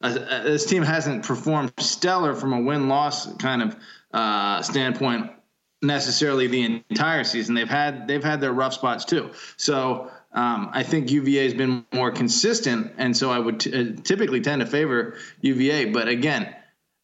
a, 0.00 0.08
a, 0.08 0.42
this 0.44 0.64
team 0.64 0.82
hasn't 0.82 1.26
performed 1.26 1.74
stellar 1.78 2.34
from 2.34 2.54
a 2.54 2.60
win 2.62 2.88
loss 2.88 3.36
kind 3.36 3.60
of 3.60 3.76
uh, 4.14 4.62
standpoint 4.62 5.30
necessarily 5.82 6.46
the 6.46 6.82
entire 6.88 7.22
season. 7.22 7.54
They've 7.54 7.68
had 7.68 8.08
they've 8.08 8.24
had 8.24 8.40
their 8.40 8.54
rough 8.54 8.72
spots 8.72 9.04
too. 9.04 9.28
So 9.58 10.10
um, 10.32 10.70
I 10.72 10.84
think 10.84 11.10
UVA 11.10 11.44
has 11.44 11.54
been 11.54 11.84
more 11.92 12.10
consistent, 12.10 12.92
and 12.96 13.14
so 13.14 13.30
I 13.30 13.38
would 13.38 13.60
t- 13.60 13.74
uh, 13.78 14.00
typically 14.04 14.40
tend 14.40 14.60
to 14.62 14.66
favor 14.66 15.18
UVA. 15.42 15.86
But 15.92 16.08
again, 16.08 16.54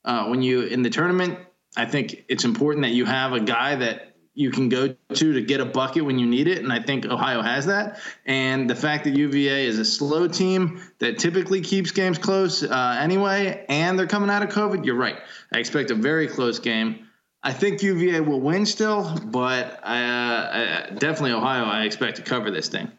uh, 0.04 0.26
when 0.26 0.42
you 0.42 0.62
in 0.62 0.82
the 0.82 0.90
tournament, 0.90 1.38
I 1.76 1.86
think 1.86 2.24
it's 2.28 2.44
important 2.44 2.84
that 2.84 2.92
you 2.92 3.04
have 3.04 3.32
a 3.32 3.40
guy 3.40 3.76
that 3.76 4.14
you 4.34 4.50
can 4.50 4.68
go 4.68 4.88
to 4.88 5.32
to 5.32 5.40
get 5.40 5.60
a 5.60 5.64
bucket 5.64 6.04
when 6.04 6.18
you 6.18 6.26
need 6.26 6.48
it. 6.48 6.58
And 6.58 6.72
I 6.72 6.80
think 6.80 7.06
Ohio 7.06 7.40
has 7.40 7.66
that. 7.66 8.00
And 8.26 8.68
the 8.68 8.74
fact 8.74 9.04
that 9.04 9.16
UVA 9.16 9.66
is 9.66 9.78
a 9.78 9.84
slow 9.84 10.26
team 10.26 10.82
that 10.98 11.18
typically 11.18 11.60
keeps 11.60 11.92
games 11.92 12.18
close 12.18 12.62
uh, 12.62 12.98
anyway, 13.00 13.64
and 13.68 13.98
they're 13.98 14.08
coming 14.08 14.30
out 14.30 14.42
of 14.42 14.48
COVID, 14.48 14.84
you're 14.84 14.96
right. 14.96 15.16
I 15.52 15.58
expect 15.58 15.90
a 15.92 15.94
very 15.94 16.26
close 16.26 16.58
game. 16.58 17.06
I 17.44 17.52
think 17.52 17.82
UVA 17.82 18.20
will 18.20 18.40
win 18.40 18.66
still, 18.66 19.16
but 19.26 19.78
I, 19.84 20.02
uh, 20.02 20.88
I, 20.90 20.94
definitely 20.94 21.32
Ohio, 21.32 21.64
I 21.64 21.84
expect 21.84 22.16
to 22.16 22.22
cover 22.22 22.50
this 22.50 22.68
thing. 22.68 22.90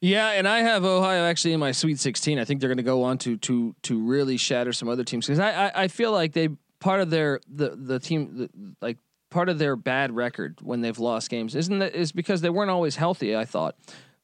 Yeah, 0.00 0.30
and 0.30 0.48
I 0.48 0.60
have 0.60 0.84
Ohio 0.84 1.24
actually 1.24 1.52
in 1.52 1.60
my 1.60 1.72
Sweet 1.72 1.98
16. 1.98 2.38
I 2.38 2.44
think 2.44 2.60
they're 2.60 2.68
going 2.68 2.78
to 2.78 2.82
go 2.82 3.02
on 3.02 3.18
to 3.18 3.36
to 3.38 3.74
to 3.82 4.00
really 4.00 4.36
shatter 4.36 4.72
some 4.72 4.88
other 4.88 5.04
teams 5.04 5.26
because 5.26 5.38
I, 5.38 5.66
I, 5.66 5.82
I 5.84 5.88
feel 5.88 6.12
like 6.12 6.32
they 6.32 6.48
part 6.80 7.00
of 7.00 7.10
their 7.10 7.40
the 7.46 7.76
the 7.76 7.98
team 7.98 8.36
the, 8.36 8.50
like 8.80 8.96
part 9.30 9.48
of 9.48 9.58
their 9.58 9.76
bad 9.76 10.12
record 10.16 10.58
when 10.62 10.80
they've 10.80 10.98
lost 10.98 11.30
games 11.30 11.54
isn't 11.54 11.78
that 11.78 11.94
is 11.94 12.12
because 12.12 12.40
they 12.40 12.50
weren't 12.50 12.70
always 12.70 12.96
healthy. 12.96 13.36
I 13.36 13.44
thought, 13.44 13.76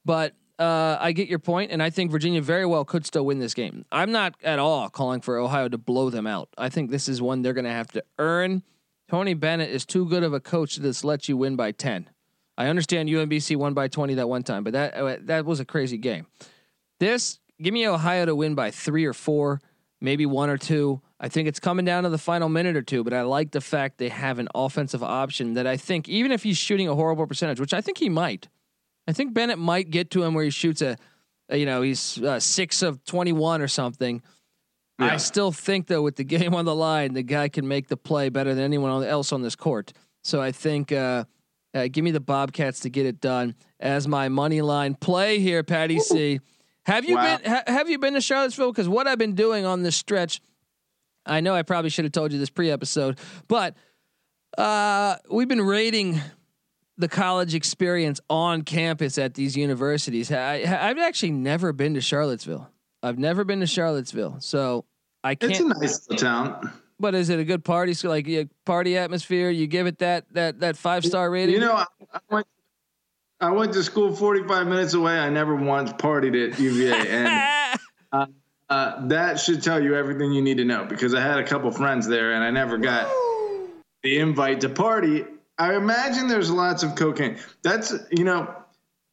but 0.03 0.33
uh, 0.57 0.97
I 0.99 1.11
get 1.11 1.27
your 1.27 1.39
point, 1.39 1.71
and 1.71 1.83
I 1.83 1.91
think 1.91 2.09
Virginia 2.09 2.41
very 2.41 2.65
well 2.65 2.83
could 2.83 3.05
still 3.05 3.25
win 3.25 3.37
this 3.37 3.53
game. 3.53 3.85
I'm 3.91 4.11
not 4.11 4.33
at 4.43 4.57
all 4.57 4.89
calling 4.89 5.21
for 5.21 5.37
Ohio 5.37 5.69
to 5.69 5.77
blow 5.77 6.09
them 6.09 6.25
out. 6.25 6.49
I 6.57 6.69
think 6.69 6.89
this 6.89 7.07
is 7.07 7.21
one 7.21 7.43
they're 7.43 7.53
going 7.53 7.65
to 7.65 7.71
have 7.71 7.91
to 7.91 8.03
earn. 8.17 8.63
Tony 9.07 9.35
Bennett 9.35 9.69
is 9.69 9.85
too 9.85 10.09
good 10.09 10.23
of 10.23 10.33
a 10.33 10.39
coach 10.39 10.75
to 10.75 10.81
just 10.81 11.05
let 11.05 11.29
you 11.29 11.37
win 11.37 11.55
by 11.55 11.71
ten. 11.71 12.09
I 12.57 12.67
understand 12.67 13.09
UMBC 13.09 13.55
won 13.55 13.73
by 13.73 13.87
20 13.87 14.15
that 14.15 14.27
one 14.27 14.43
time, 14.43 14.63
but 14.63 14.73
that 14.73 14.93
uh, 14.95 15.17
that 15.21 15.45
was 15.45 15.59
a 15.59 15.65
crazy 15.65 15.97
game. 15.97 16.25
This 16.99 17.39
give 17.61 17.73
me 17.73 17.87
Ohio 17.87 18.25
to 18.25 18.35
win 18.35 18.55
by 18.55 18.71
three 18.71 19.05
or 19.05 19.13
four, 19.13 19.61
maybe 20.01 20.25
one 20.25 20.49
or 20.49 20.57
two. 20.57 21.01
I 21.19 21.29
think 21.29 21.47
it's 21.47 21.59
coming 21.59 21.85
down 21.85 22.03
to 22.03 22.09
the 22.09 22.17
final 22.17 22.49
minute 22.49 22.75
or 22.75 22.81
two, 22.81 23.03
but 23.03 23.13
I 23.13 23.23
like 23.23 23.51
the 23.51 23.61
fact 23.61 23.97
they 23.97 24.09
have 24.09 24.37
an 24.39 24.47
offensive 24.53 25.03
option 25.03 25.55
that 25.55 25.65
I 25.65 25.77
think, 25.77 26.07
even 26.07 26.31
if 26.31 26.43
he's 26.43 26.57
shooting 26.57 26.87
a 26.87 26.95
horrible 26.95 27.25
percentage, 27.25 27.59
which 27.59 27.73
I 27.73 27.81
think 27.81 27.97
he 27.97 28.09
might, 28.09 28.47
I 29.07 29.13
think 29.13 29.33
Bennett 29.33 29.57
might 29.57 29.89
get 29.89 30.11
to 30.11 30.23
him 30.23 30.35
where 30.35 30.43
he 30.43 30.51
shoots 30.51 30.81
a, 30.81 30.97
a 31.49 31.57
you 31.57 31.65
know, 31.65 31.81
he's 31.81 32.21
uh, 32.21 32.39
six 32.39 32.83
of 32.83 33.03
21 33.05 33.61
or 33.61 33.67
something. 33.67 34.21
Yeah. 34.99 35.13
I 35.13 35.17
still 35.17 35.51
think, 35.51 35.87
though, 35.87 36.03
with 36.03 36.17
the 36.17 36.23
game 36.35 36.53
on 36.53 36.65
the 36.65 36.75
line, 36.75 37.13
the 37.13 37.23
guy 37.23 37.49
can 37.49 37.67
make 37.67 37.87
the 37.87 37.97
play 37.97 38.29
better 38.29 38.53
than 38.53 38.63
anyone 38.63 39.03
else 39.03 39.31
on 39.31 39.41
this 39.41 39.55
court. 39.55 39.93
So 40.23 40.39
I 40.39 40.51
think, 40.51 40.91
uh, 40.91 41.23
uh, 41.77 41.87
give 41.87 42.03
me 42.03 42.11
the 42.11 42.19
Bobcats 42.19 42.81
to 42.81 42.89
get 42.89 43.05
it 43.05 43.21
done 43.21 43.55
as 43.79 44.07
my 44.07 44.29
money 44.29 44.61
line 44.61 44.95
play 44.95 45.39
here, 45.39 45.63
Patty 45.63 45.99
C. 45.99 46.39
Have 46.85 47.05
you 47.05 47.15
wow. 47.15 47.37
been 47.37 47.51
ha- 47.51 47.63
Have 47.67 47.89
you 47.89 47.99
been 47.99 48.13
to 48.13 48.21
Charlottesville? 48.21 48.71
Because 48.71 48.89
what 48.89 49.07
I've 49.07 49.17
been 49.17 49.35
doing 49.35 49.65
on 49.65 49.83
this 49.83 49.95
stretch 49.95 50.41
I 51.27 51.41
know 51.41 51.53
I 51.53 51.63
probably 51.63 51.89
should 51.89 52.05
have 52.05 52.11
told 52.11 52.31
you 52.31 52.39
this 52.39 52.49
pre-episode, 52.49 53.19
but 53.47 53.75
uh, 54.57 55.17
we've 55.29 55.47
been 55.47 55.61
rating 55.61 56.21
the 56.97 57.07
college 57.07 57.53
experience 57.53 58.19
on 58.29 58.63
campus 58.63 59.17
at 59.17 59.35
these 59.35 59.55
universities. 59.55 60.31
I, 60.31 60.65
have 60.65 60.97
actually 60.97 61.31
never 61.31 61.73
been 61.73 61.93
to 61.93 62.01
Charlottesville. 62.01 62.69
I've 63.03 63.19
never 63.19 63.43
been 63.43 63.59
to 63.59 63.67
Charlottesville, 63.67 64.37
so 64.39 64.85
I 65.23 65.35
can't. 65.35 65.51
It's 65.51 65.61
a 65.61 65.67
nice 65.67 66.09
little 66.09 66.25
town. 66.25 66.73
But 66.99 67.13
is 67.15 67.29
it 67.29 67.39
a 67.39 67.43
good 67.43 67.63
party? 67.63 67.93
So 67.93 68.09
like 68.09 68.27
a 68.27 68.47
party 68.65 68.97
atmosphere? 68.97 69.49
You 69.49 69.67
give 69.67 69.87
it 69.87 69.99
that 69.99 70.25
that 70.33 70.59
that 70.61 70.77
five 70.77 71.05
star 71.05 71.29
rating? 71.29 71.55
You 71.55 71.61
know, 71.61 71.73
I, 71.73 71.85
I, 72.13 72.19
went. 72.29 72.47
I 73.39 73.51
went 73.51 73.73
to 73.73 73.83
school 73.83 74.15
45 74.15 74.65
minutes 74.65 74.95
away. 74.95 75.19
I 75.19 75.29
never 75.29 75.55
once 75.55 75.93
partied 75.93 76.51
at 76.51 76.59
UVA, 76.59 77.07
and 77.07 77.79
uh, 78.11 78.25
uh, 78.69 79.07
that 79.07 79.39
should 79.39 79.61
tell 79.61 79.81
you 79.81 79.95
everything 79.95 80.31
you 80.31 80.41
need 80.41 80.57
to 80.57 80.65
know 80.65 80.85
because 80.85 81.13
I 81.13 81.21
had 81.21 81.37
a 81.37 81.43
couple 81.43 81.69
friends 81.71 82.07
there, 82.07 82.33
and 82.33 82.43
I 82.43 82.49
never 82.49 82.77
got 82.79 83.07
the 84.01 84.17
invite 84.17 84.61
to 84.61 84.69
party. 84.69 85.25
I 85.59 85.75
imagine 85.75 86.27
there's 86.27 86.49
lots 86.49 86.81
of 86.81 86.95
cocaine. 86.95 87.37
That's 87.61 87.93
you 88.11 88.23
know 88.23 88.53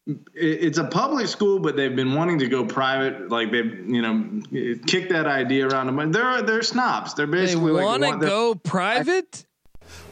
it's 0.07 0.79
a 0.79 0.85
public 0.85 1.29
school, 1.29 1.59
but 1.59 1.77
they've 1.77 1.95
been 1.95 2.15
wanting 2.15 2.39
to 2.41 2.49
go 2.49 2.65
private. 2.65 3.31
Like 3.31 3.51
they've, 3.51 3.89
you 3.89 4.03
know, 4.03 4.41
kicked 4.87 5.11
that 5.11 5.27
idea 5.27 5.67
around 5.67 5.87
them. 5.87 6.13
They're 6.13 6.43
they're 6.43 6.63
snobs. 6.63 7.15
They're 7.15 7.27
basically 7.27 7.73
they 7.73 7.83
want 7.83 8.03
to 8.03 8.19
go 8.19 8.55
private. 8.55 9.45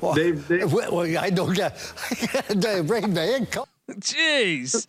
Well, 0.00 0.14
they, 0.14 0.32
they, 0.32 0.64
well, 0.64 1.00
I 1.18 1.30
don't 1.30 1.54
get. 1.54 1.76
Jeez. 3.90 4.86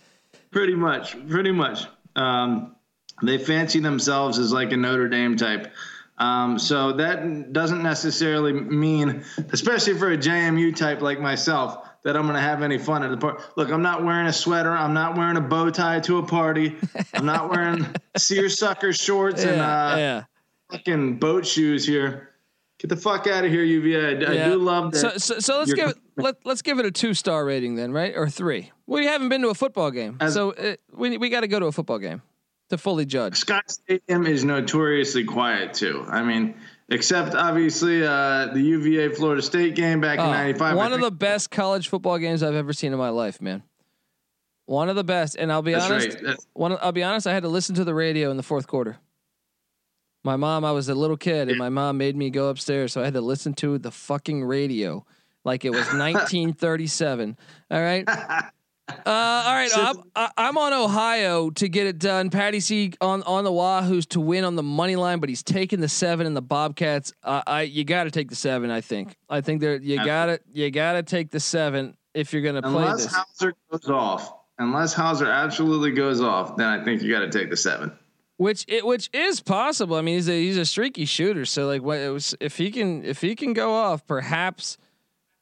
Pretty 0.51 0.75
much. 0.75 1.17
Pretty 1.27 1.51
much. 1.51 1.85
Um, 2.15 2.75
they 3.21 3.37
fancy 3.37 3.79
themselves 3.79 4.39
as 4.39 4.51
like 4.53 4.71
a 4.71 4.77
Notre 4.77 5.09
Dame 5.09 5.35
type. 5.35 5.73
Um, 6.17 6.59
so 6.59 6.93
that 6.93 7.51
doesn't 7.53 7.81
necessarily 7.81 8.53
mean, 8.53 9.23
especially 9.51 9.95
for 9.95 10.11
a 10.11 10.17
JMU 10.17 10.75
type 10.75 11.01
like 11.01 11.19
myself, 11.19 11.87
that 12.03 12.17
I'm 12.17 12.23
going 12.23 12.35
to 12.35 12.41
have 12.41 12.61
any 12.61 12.77
fun 12.77 13.03
at 13.03 13.11
the 13.11 13.17
party. 13.17 13.43
Look, 13.55 13.71
I'm 13.71 13.81
not 13.81 14.03
wearing 14.03 14.27
a 14.27 14.33
sweater. 14.33 14.71
I'm 14.71 14.93
not 14.93 15.17
wearing 15.17 15.37
a 15.37 15.41
bow 15.41 15.69
tie 15.69 15.99
to 16.01 16.17
a 16.17 16.23
party. 16.23 16.75
I'm 17.13 17.25
not 17.25 17.49
wearing 17.49 17.85
seersucker 18.17 18.93
shorts 18.93 19.43
yeah, 19.43 19.51
and 19.51 19.61
uh, 19.61 19.95
yeah. 19.97 20.23
fucking 20.71 21.17
boat 21.17 21.45
shoes 21.45 21.85
here. 21.85 22.29
Get 22.79 22.89
the 22.89 22.97
fuck 22.97 23.27
out 23.27 23.45
of 23.45 23.51
here, 23.51 23.63
UVA. 23.63 24.27
I, 24.27 24.33
yeah. 24.33 24.45
I 24.45 24.49
do 24.49 24.57
love 24.57 24.91
that. 24.91 24.99
So, 24.99 25.17
so, 25.17 25.39
so 25.39 25.59
let's 25.59 25.73
give 25.73 25.89
it 25.89 25.97
let, 26.17 26.35
let's 26.43 26.61
give 26.61 26.79
it 26.79 26.85
a 26.85 26.91
two 26.91 27.13
star 27.13 27.45
rating 27.45 27.75
then, 27.75 27.93
right? 27.93 28.13
Or 28.15 28.29
three. 28.29 28.71
We 28.87 29.05
haven't 29.05 29.29
been 29.29 29.41
to 29.41 29.49
a 29.49 29.53
football 29.53 29.89
game, 29.89 30.17
As, 30.19 30.33
so 30.33 30.51
it, 30.51 30.81
we 30.91 31.17
we 31.17 31.29
got 31.29 31.41
to 31.41 31.47
go 31.47 31.59
to 31.59 31.67
a 31.67 31.71
football 31.71 31.99
game 31.99 32.21
to 32.69 32.77
fully 32.77 33.05
judge. 33.05 33.37
Scott 33.37 33.71
Stadium 33.71 34.27
is 34.27 34.43
notoriously 34.43 35.23
quiet 35.23 35.73
too. 35.73 36.05
I 36.09 36.23
mean, 36.23 36.55
except 36.93 37.35
obviously 37.35 38.05
uh, 38.05 38.47
the 38.53 38.61
UVA 38.61 39.09
Florida 39.09 39.41
State 39.41 39.75
game 39.75 40.01
back 40.01 40.19
in 40.19 40.25
'95. 40.25 40.77
One 40.77 40.93
of 40.93 41.01
the 41.01 41.11
best 41.11 41.51
college 41.51 41.87
football 41.87 42.17
games 42.17 42.43
I've 42.43 42.55
ever 42.55 42.73
seen 42.73 42.93
in 42.93 42.99
my 42.99 43.09
life, 43.09 43.41
man. 43.41 43.63
One 44.65 44.89
of 44.89 44.95
the 44.95 45.03
best, 45.03 45.35
and 45.35 45.51
I'll 45.51 45.61
be 45.61 45.73
That's 45.73 45.89
honest. 45.89 46.17
Right. 46.23 46.37
One, 46.53 46.77
I'll 46.81 46.93
be 46.93 47.03
honest. 47.03 47.27
I 47.27 47.33
had 47.33 47.43
to 47.43 47.49
listen 47.49 47.75
to 47.75 47.83
the 47.83 47.93
radio 47.93 48.31
in 48.31 48.37
the 48.37 48.43
fourth 48.43 48.67
quarter. 48.67 48.97
My 50.23 50.37
mom, 50.37 50.63
I 50.63 50.71
was 50.71 50.87
a 50.87 50.95
little 50.95 51.17
kid, 51.17 51.49
and 51.49 51.57
my 51.57 51.67
mom 51.67 51.97
made 51.97 52.15
me 52.15 52.29
go 52.29 52.47
upstairs, 52.47 52.93
so 52.93 53.01
I 53.01 53.05
had 53.05 53.13
to 53.15 53.21
listen 53.21 53.53
to 53.55 53.77
the 53.77 53.91
fucking 53.91 54.45
radio 54.45 55.05
like 55.43 55.65
it 55.65 55.71
was 55.71 55.85
1937. 55.93 57.37
All 57.69 57.81
right. 57.81 58.07
Uh, 58.89 58.95
all 59.05 59.53
right, 59.53 59.71
I'm, 59.75 60.29
I'm 60.35 60.57
on 60.57 60.73
Ohio 60.73 61.49
to 61.51 61.69
get 61.69 61.87
it 61.87 61.99
done. 61.99 62.29
Patty 62.29 62.59
C 62.59 62.91
on 62.99 63.23
on 63.23 63.45
the 63.45 63.51
Wahoos 63.51 64.05
to 64.09 64.19
win 64.19 64.43
on 64.43 64.57
the 64.57 64.63
money 64.63 64.97
line, 64.97 65.19
but 65.19 65.29
he's 65.29 65.41
taking 65.41 65.79
the 65.79 65.87
seven 65.87 66.27
and 66.27 66.35
the 66.35 66.41
Bobcats. 66.41 67.13
Uh, 67.23 67.41
I 67.47 67.61
you 67.61 67.85
got 67.85 68.03
to 68.03 68.11
take 68.11 68.29
the 68.29 68.35
seven. 68.35 68.69
I 68.69 68.81
think. 68.81 69.15
I 69.29 69.39
think 69.39 69.61
there 69.61 69.77
you 69.77 70.03
got 70.03 70.25
to 70.25 70.39
you 70.51 70.69
got 70.69 70.93
to 70.93 71.03
take 71.03 71.31
the 71.31 71.39
seven 71.39 71.95
if 72.13 72.33
you're 72.33 72.41
going 72.41 72.55
to 72.55 72.61
play 72.61 72.83
this. 72.91 73.05
unless. 73.05 73.13
Hauser 73.13 73.53
goes 73.71 73.89
off, 73.89 74.33
unless 74.59 74.93
Hauser 74.93 75.27
absolutely 75.27 75.91
goes 75.91 76.19
off, 76.19 76.57
then 76.57 76.67
I 76.67 76.83
think 76.83 77.01
you 77.01 77.09
got 77.09 77.21
to 77.21 77.29
take 77.29 77.49
the 77.49 77.57
seven. 77.57 77.93
Which 78.35 78.65
it 78.67 78.85
which 78.85 79.09
is 79.13 79.39
possible. 79.39 79.95
I 79.95 80.01
mean, 80.01 80.15
he's 80.15 80.27
a 80.27 80.33
he's 80.33 80.57
a 80.57 80.65
streaky 80.65 81.05
shooter. 81.05 81.45
So 81.45 81.67
like, 81.67 81.81
what 81.81 81.99
it 81.99 82.11
was 82.11 82.35
if 82.41 82.57
he 82.57 82.69
can 82.69 83.05
if 83.05 83.21
he 83.21 83.33
can 83.35 83.53
go 83.53 83.73
off, 83.73 84.05
perhaps 84.05 84.77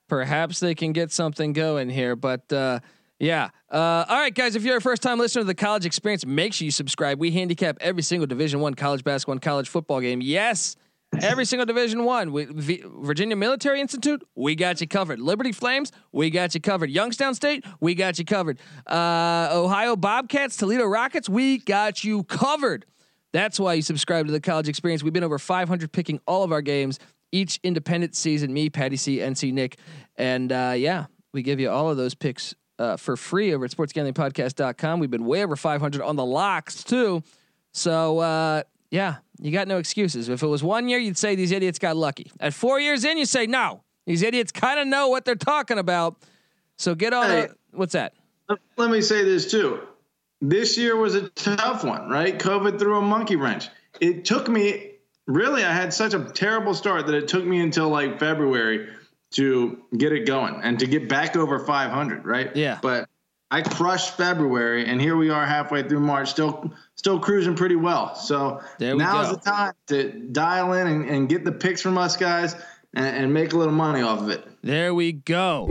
perhaps 0.08 0.60
they 0.60 0.76
can 0.76 0.92
get 0.94 1.12
something 1.12 1.54
going 1.54 1.90
here. 1.90 2.16
But. 2.16 2.54
uh 2.54 2.82
yeah. 3.22 3.50
Uh, 3.72 4.04
all 4.10 4.20
right, 4.20 4.34
guys. 4.34 4.56
If 4.56 4.64
you're 4.64 4.78
a 4.78 4.82
first 4.82 5.04
time 5.04 5.20
listener 5.20 5.42
to 5.42 5.46
the 5.46 5.54
college 5.54 5.86
experience, 5.86 6.26
make 6.26 6.54
sure 6.54 6.66
you 6.66 6.72
subscribe. 6.72 7.20
We 7.20 7.32
handicap 7.32 7.78
every 7.80 8.02
single 8.02 8.26
Division 8.26 8.60
One 8.60 8.74
college 8.74 9.04
basketball 9.04 9.34
and 9.34 9.42
college 9.42 9.70
football 9.70 10.02
game. 10.02 10.22
Yes, 10.22 10.76
every 11.22 11.46
single 11.46 11.68
Division 11.68 12.04
One. 12.04 12.32
Virginia 12.32 13.36
Military 13.36 13.80
Institute, 13.80 14.24
we 14.36 14.56
got 14.56 14.82
you 14.82 14.88
covered. 14.88 15.20
Liberty 15.20 15.52
Flames, 15.52 15.92
we 16.12 16.32
got 16.32 16.56
you 16.56 16.62
covered. 16.62 16.90
Youngstown 16.90 17.36
State, 17.36 17.64
we 17.80 17.94
got 17.94 18.18
you 18.18 18.26
covered. 18.26 18.60
Uh, 18.88 19.50
Ohio 19.52 19.96
Bobcats, 19.96 20.58
Toledo 20.58 20.86
Rockets, 20.86 21.30
we 21.30 21.60
got 21.60 22.04
you 22.04 22.24
covered. 22.24 22.86
That's 23.34 23.60
why 23.60 23.76
you 23.76 23.82
subscribe 23.84 24.26
to 24.26 24.32
the 24.32 24.42
college 24.42 24.68
experience. 24.68 25.04
We've 25.04 25.14
been 25.14 25.24
over 25.24 25.40
500 25.40 25.92
picking 25.92 26.20
all 26.26 26.44
of 26.44 26.52
our 26.52 26.62
games 26.62 27.00
each 27.32 27.60
independent 27.64 28.16
season. 28.16 28.52
Me, 28.52 28.70
Patty 28.70 28.98
C, 28.98 29.20
NC 29.20 29.54
Nick, 29.54 29.78
and 30.18 30.52
uh, 30.52 30.74
yeah, 30.76 31.06
we 31.34 31.44
give 31.44 31.60
you 31.60 31.70
all 31.70 31.90
of 31.90 31.98
those 31.98 32.14
picks 32.14 32.56
uh, 32.82 32.98
for 32.98 33.16
free 33.16 33.54
over 33.54 33.66
at 33.66 33.72
sportsgamblingpodcast.com. 33.72 35.00
We've 35.00 35.12
been 35.12 35.26
way 35.26 35.44
over 35.44 35.56
500 35.56 36.02
on 36.02 36.16
the 36.16 36.26
locks 36.26 36.84
too. 36.84 37.22
So, 37.74 38.20
uh, 38.20 38.64
yeah, 38.90 39.18
you 39.40 39.52
got 39.52 39.68
no 39.68 39.78
excuses. 39.78 40.28
If 40.28 40.42
it 40.42 40.48
was 40.48 40.64
one 40.64 40.90
year, 40.90 41.00
you'd 41.00 41.18
say 41.18 41.36
these 41.36 41.52
idiots 41.52 41.80
got 41.80 41.96
lucky. 41.96 42.32
At 42.40 42.54
four 42.54 42.80
years 42.80 43.06
in, 43.06 43.18
you 43.18 43.26
say, 43.26 43.46
no, 43.46 43.84
these 44.06 44.24
idiots 44.24 44.52
kind 44.52 44.80
of 44.80 44.88
know 44.88 45.10
what 45.10 45.26
they're 45.26 45.36
talking 45.36 45.78
about. 45.78 46.18
So 46.78 46.96
get 46.96 47.14
on. 47.14 47.28
Hey, 47.28 47.48
what's 47.72 47.94
that? 47.94 48.14
Let 48.78 48.90
me 48.90 49.02
say 49.02 49.24
this 49.24 49.50
too. 49.50 49.80
This 50.42 50.78
year 50.78 50.96
was 50.96 51.14
a 51.14 51.30
tough 51.30 51.84
one, 51.84 52.10
right? 52.10 52.38
COVID 52.38 52.80
threw 52.80 52.98
a 52.98 53.02
monkey 53.02 53.36
wrench. 53.36 53.70
It 54.00 54.26
took 54.26 54.50
me, 54.50 54.94
really, 55.28 55.64
I 55.64 55.72
had 55.72 55.94
such 55.94 56.16
a 56.16 56.26
terrible 56.26 56.74
start 56.74 57.06
that 57.06 57.16
it 57.16 57.28
took 57.28 57.46
me 57.46 57.62
until 57.62 57.90
like 57.90 58.20
February 58.20 58.90
to 59.32 59.82
get 59.98 60.12
it 60.12 60.26
going 60.26 60.60
and 60.62 60.80
to 60.80 60.88
get 60.88 61.08
back 61.10 61.36
over 61.36 61.60
500, 61.60 62.26
right? 62.26 62.56
Yeah. 62.56 62.80
But 62.82 63.10
I 63.50 63.62
crushed 63.62 64.16
February, 64.16 64.86
and 64.86 65.02
here 65.02 65.18
we 65.18 65.30
are 65.30 65.46
halfway 65.46 65.84
through 65.84 66.00
March, 66.00 66.30
still 66.30 66.72
still 66.96 67.20
cruising 67.20 67.56
pretty 67.56 67.76
well. 67.76 68.16
So 68.16 68.62
now's 68.80 69.28
go. 69.28 69.36
the 69.36 69.42
time 69.42 69.74
to 69.88 70.12
dial 70.32 70.74
in 70.74 70.88
and, 70.88 71.10
and, 71.10 71.30
get 71.30 71.44
the 71.44 71.52
picks 71.52 71.82
from 71.82 71.98
us 71.98 72.16
guys 72.16 72.56
and, 72.94 73.06
and 73.06 73.34
make 73.34 73.52
a 73.52 73.58
little 73.58 73.74
money 73.74 74.02
off 74.02 74.22
of 74.22 74.30
it. 74.30 74.48
There 74.62 74.94
we 74.94 75.12
go. 75.12 75.68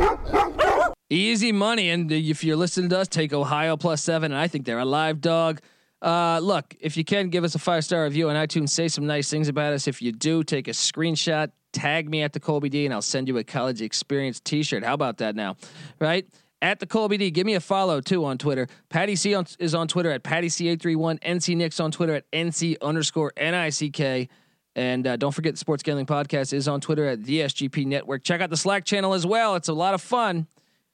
Easy 1.09 1.53
money, 1.53 1.89
and 1.89 2.13
if 2.13 2.45
you're 2.45 2.57
listening 2.57 2.91
to 2.91 2.99
us, 2.99 3.09
take 3.09 3.33
Ohio 3.33 3.77
plus 3.77 4.03
seven, 4.03 4.31
and 4.33 4.41
I 4.41 4.47
think 4.47 4.67
they're 4.67 4.79
a 4.79 4.85
live 4.85 5.21
dog. 5.21 5.61
Uh, 6.03 6.39
look, 6.43 6.77
if 6.81 6.97
you 6.97 7.05
can 7.05 7.29
give 7.31 7.45
us 7.45 7.55
a 7.55 7.59
five 7.59 7.85
star 7.85 8.05
review 8.05 8.29
on 8.31 8.37
iTunes, 8.37 8.71
say 8.71 8.89
some 8.89 9.07
nice 9.07 9.31
things 9.31 9.49
about 9.49 9.73
us. 9.73 9.89
If 9.89 10.03
you 10.03 10.13
do, 10.13 10.45
take 10.45 10.69
a 10.69 10.73
screenshot, 10.73 11.51
tag 11.73 12.09
me 12.09 12.23
at 12.23 12.33
the 12.33 12.41
Colby 12.41 12.69
D, 12.69 12.85
and 12.85 12.95
I'll 12.95 13.03
send 13.03 13.29
you 13.29 13.39
a 13.39 13.45
college 13.45 13.83
experience 13.83 14.41
T-shirt. 14.41 14.85
How 14.85 14.95
about 14.95 15.19
that 15.19 15.35
now? 15.35 15.57
Right? 15.99 16.27
At 16.63 16.79
the 16.79 16.87
Colby 16.87 17.17
D, 17.17 17.31
give 17.31 17.47
me 17.47 17.55
a 17.55 17.61
follow 17.61 18.01
too 18.01 18.25
on 18.25 18.37
Twitter. 18.37 18.69
Patty 18.91 19.17
C 19.17 19.35
on, 19.35 19.47
is 19.59 19.75
on 19.75 19.89
Twitter 19.89 20.11
at 20.11 20.23
Patty 20.23 20.49
C831. 20.49 21.21
NC 21.21 21.57
Nick's 21.57 21.81
on 21.81 21.91
Twitter 21.91 22.15
at 22.15 22.31
NC 22.33 22.77
underscore 22.83 23.33
NICK. 23.37 24.29
And 24.77 25.07
uh, 25.07 25.17
don't 25.17 25.33
forget 25.33 25.55
the 25.55 25.59
Sports 25.59 25.83
Gambling 25.83 26.07
Podcast 26.07 26.53
is 26.53 26.69
on 26.69 26.81
Twitter 26.81 27.07
at 27.07 27.25
the 27.25 27.41
SGP 27.41 27.87
Network. 27.87 28.23
Check 28.23 28.41
out 28.41 28.51
the 28.51 28.57
Slack 28.57 28.85
channel 28.85 29.15
as 29.15 29.27
well. 29.27 29.57
It's 29.57 29.69
a 29.69 29.73
lot 29.73 29.95
of 29.95 30.03
fun. 30.03 30.47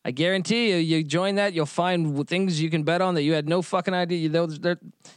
I 0.07 0.13
guarantee 0.13 0.71
you, 0.71 0.77
you 0.77 1.03
join 1.03 1.35
that, 1.35 1.53
you'll 1.53 1.67
find 1.67 2.29
things 2.29 2.63
you 2.63 2.71
can 2.71 2.85
bet 2.85 3.01
on 3.01 3.17
that 3.17 3.25
you 3.25 3.33
had 3.33 3.49
no 3.49 3.61
fucking 3.61 3.93
idea. 3.93 4.19
You 4.19 4.29
know, 4.29 4.47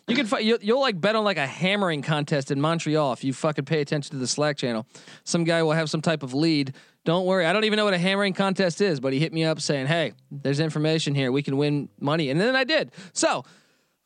you 0.07 0.15
can 0.15 0.27
you'll, 0.43 0.57
you'll 0.63 0.81
like 0.81 0.99
bet 0.99 1.15
on 1.15 1.23
like 1.23 1.37
a 1.37 1.45
hammering 1.45 2.01
contest 2.01 2.49
in 2.49 2.59
Montreal 2.59 3.13
if 3.13 3.23
you 3.23 3.31
fucking 3.31 3.65
pay 3.65 3.81
attention 3.81 4.13
to 4.13 4.17
the 4.17 4.25
Slack 4.25 4.57
channel. 4.57 4.87
Some 5.25 5.43
guy 5.43 5.61
will 5.61 5.73
have 5.73 5.91
some 5.91 6.01
type 6.01 6.23
of 6.23 6.33
lead. 6.33 6.73
Don't 7.05 7.27
worry, 7.27 7.45
I 7.45 7.53
don't 7.53 7.65
even 7.65 7.77
know 7.77 7.85
what 7.85 7.93
a 7.93 7.99
hammering 7.99 8.33
contest 8.33 8.81
is, 8.81 8.99
but 8.99 9.13
he 9.13 9.19
hit 9.19 9.31
me 9.31 9.43
up 9.43 9.61
saying, 9.61 9.85
"Hey, 9.85 10.13
there's 10.31 10.59
information 10.59 11.13
here. 11.13 11.31
We 11.31 11.43
can 11.43 11.57
win 11.57 11.89
money," 11.99 12.31
and 12.31 12.41
then 12.41 12.55
I 12.55 12.63
did. 12.63 12.91
So. 13.13 13.45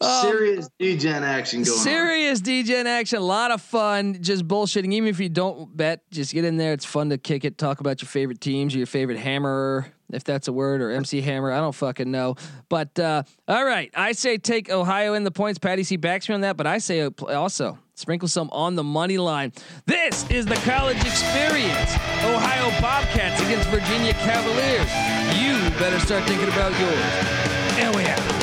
Um, 0.01 0.21
serious 0.21 0.69
DGen 0.81 1.21
action 1.21 1.63
going 1.63 1.77
serious 1.77 2.39
on. 2.39 2.45
DGen 2.45 2.85
action. 2.87 3.19
A 3.19 3.21
lot 3.21 3.51
of 3.51 3.61
fun. 3.61 4.21
Just 4.21 4.45
bullshitting. 4.45 4.91
Even 4.91 5.07
if 5.07 5.17
you 5.21 5.29
don't 5.29 5.77
bet, 5.77 6.01
just 6.11 6.33
get 6.33 6.43
in 6.43 6.57
there. 6.57 6.73
It's 6.73 6.83
fun 6.83 7.09
to 7.11 7.17
kick 7.17 7.45
it. 7.45 7.57
Talk 7.57 7.79
about 7.79 8.01
your 8.01 8.09
favorite 8.09 8.41
teams, 8.41 8.75
your 8.75 8.85
favorite 8.85 9.19
hammerer 9.19 9.93
if 10.13 10.23
that's 10.23 10.47
a 10.47 10.53
word, 10.53 10.81
or 10.81 10.91
MC 10.91 11.21
Hammer. 11.21 11.51
I 11.51 11.59
don't 11.59 11.75
fucking 11.75 12.09
know. 12.09 12.35
But 12.69 12.97
uh, 12.99 13.23
all 13.47 13.65
right, 13.65 13.91
I 13.95 14.13
say 14.13 14.37
take 14.37 14.69
Ohio 14.69 15.13
in 15.13 15.23
the 15.23 15.31
points. 15.31 15.59
Patty 15.59 15.83
C 15.83 15.97
backs 15.97 16.29
me 16.29 16.35
on 16.35 16.41
that, 16.41 16.57
but 16.57 16.67
I 16.67 16.77
say 16.77 17.03
also 17.03 17.77
sprinkle 17.95 18.27
some 18.27 18.49
on 18.51 18.75
the 18.75 18.83
money 18.83 19.17
line. 19.17 19.51
This 19.85 20.29
is 20.29 20.45
the 20.45 20.55
college 20.57 20.99
experience. 21.01 21.93
Ohio 22.23 22.69
Bobcats 22.81 23.41
against 23.41 23.69
Virginia 23.69 24.13
Cavaliers. 24.13 24.89
You 25.39 25.79
better 25.79 25.99
start 25.99 26.23
thinking 26.25 26.47
about 26.49 26.71
yours. 26.79 27.43
And 27.79 27.95
we 27.95 28.03
have. 28.03 28.42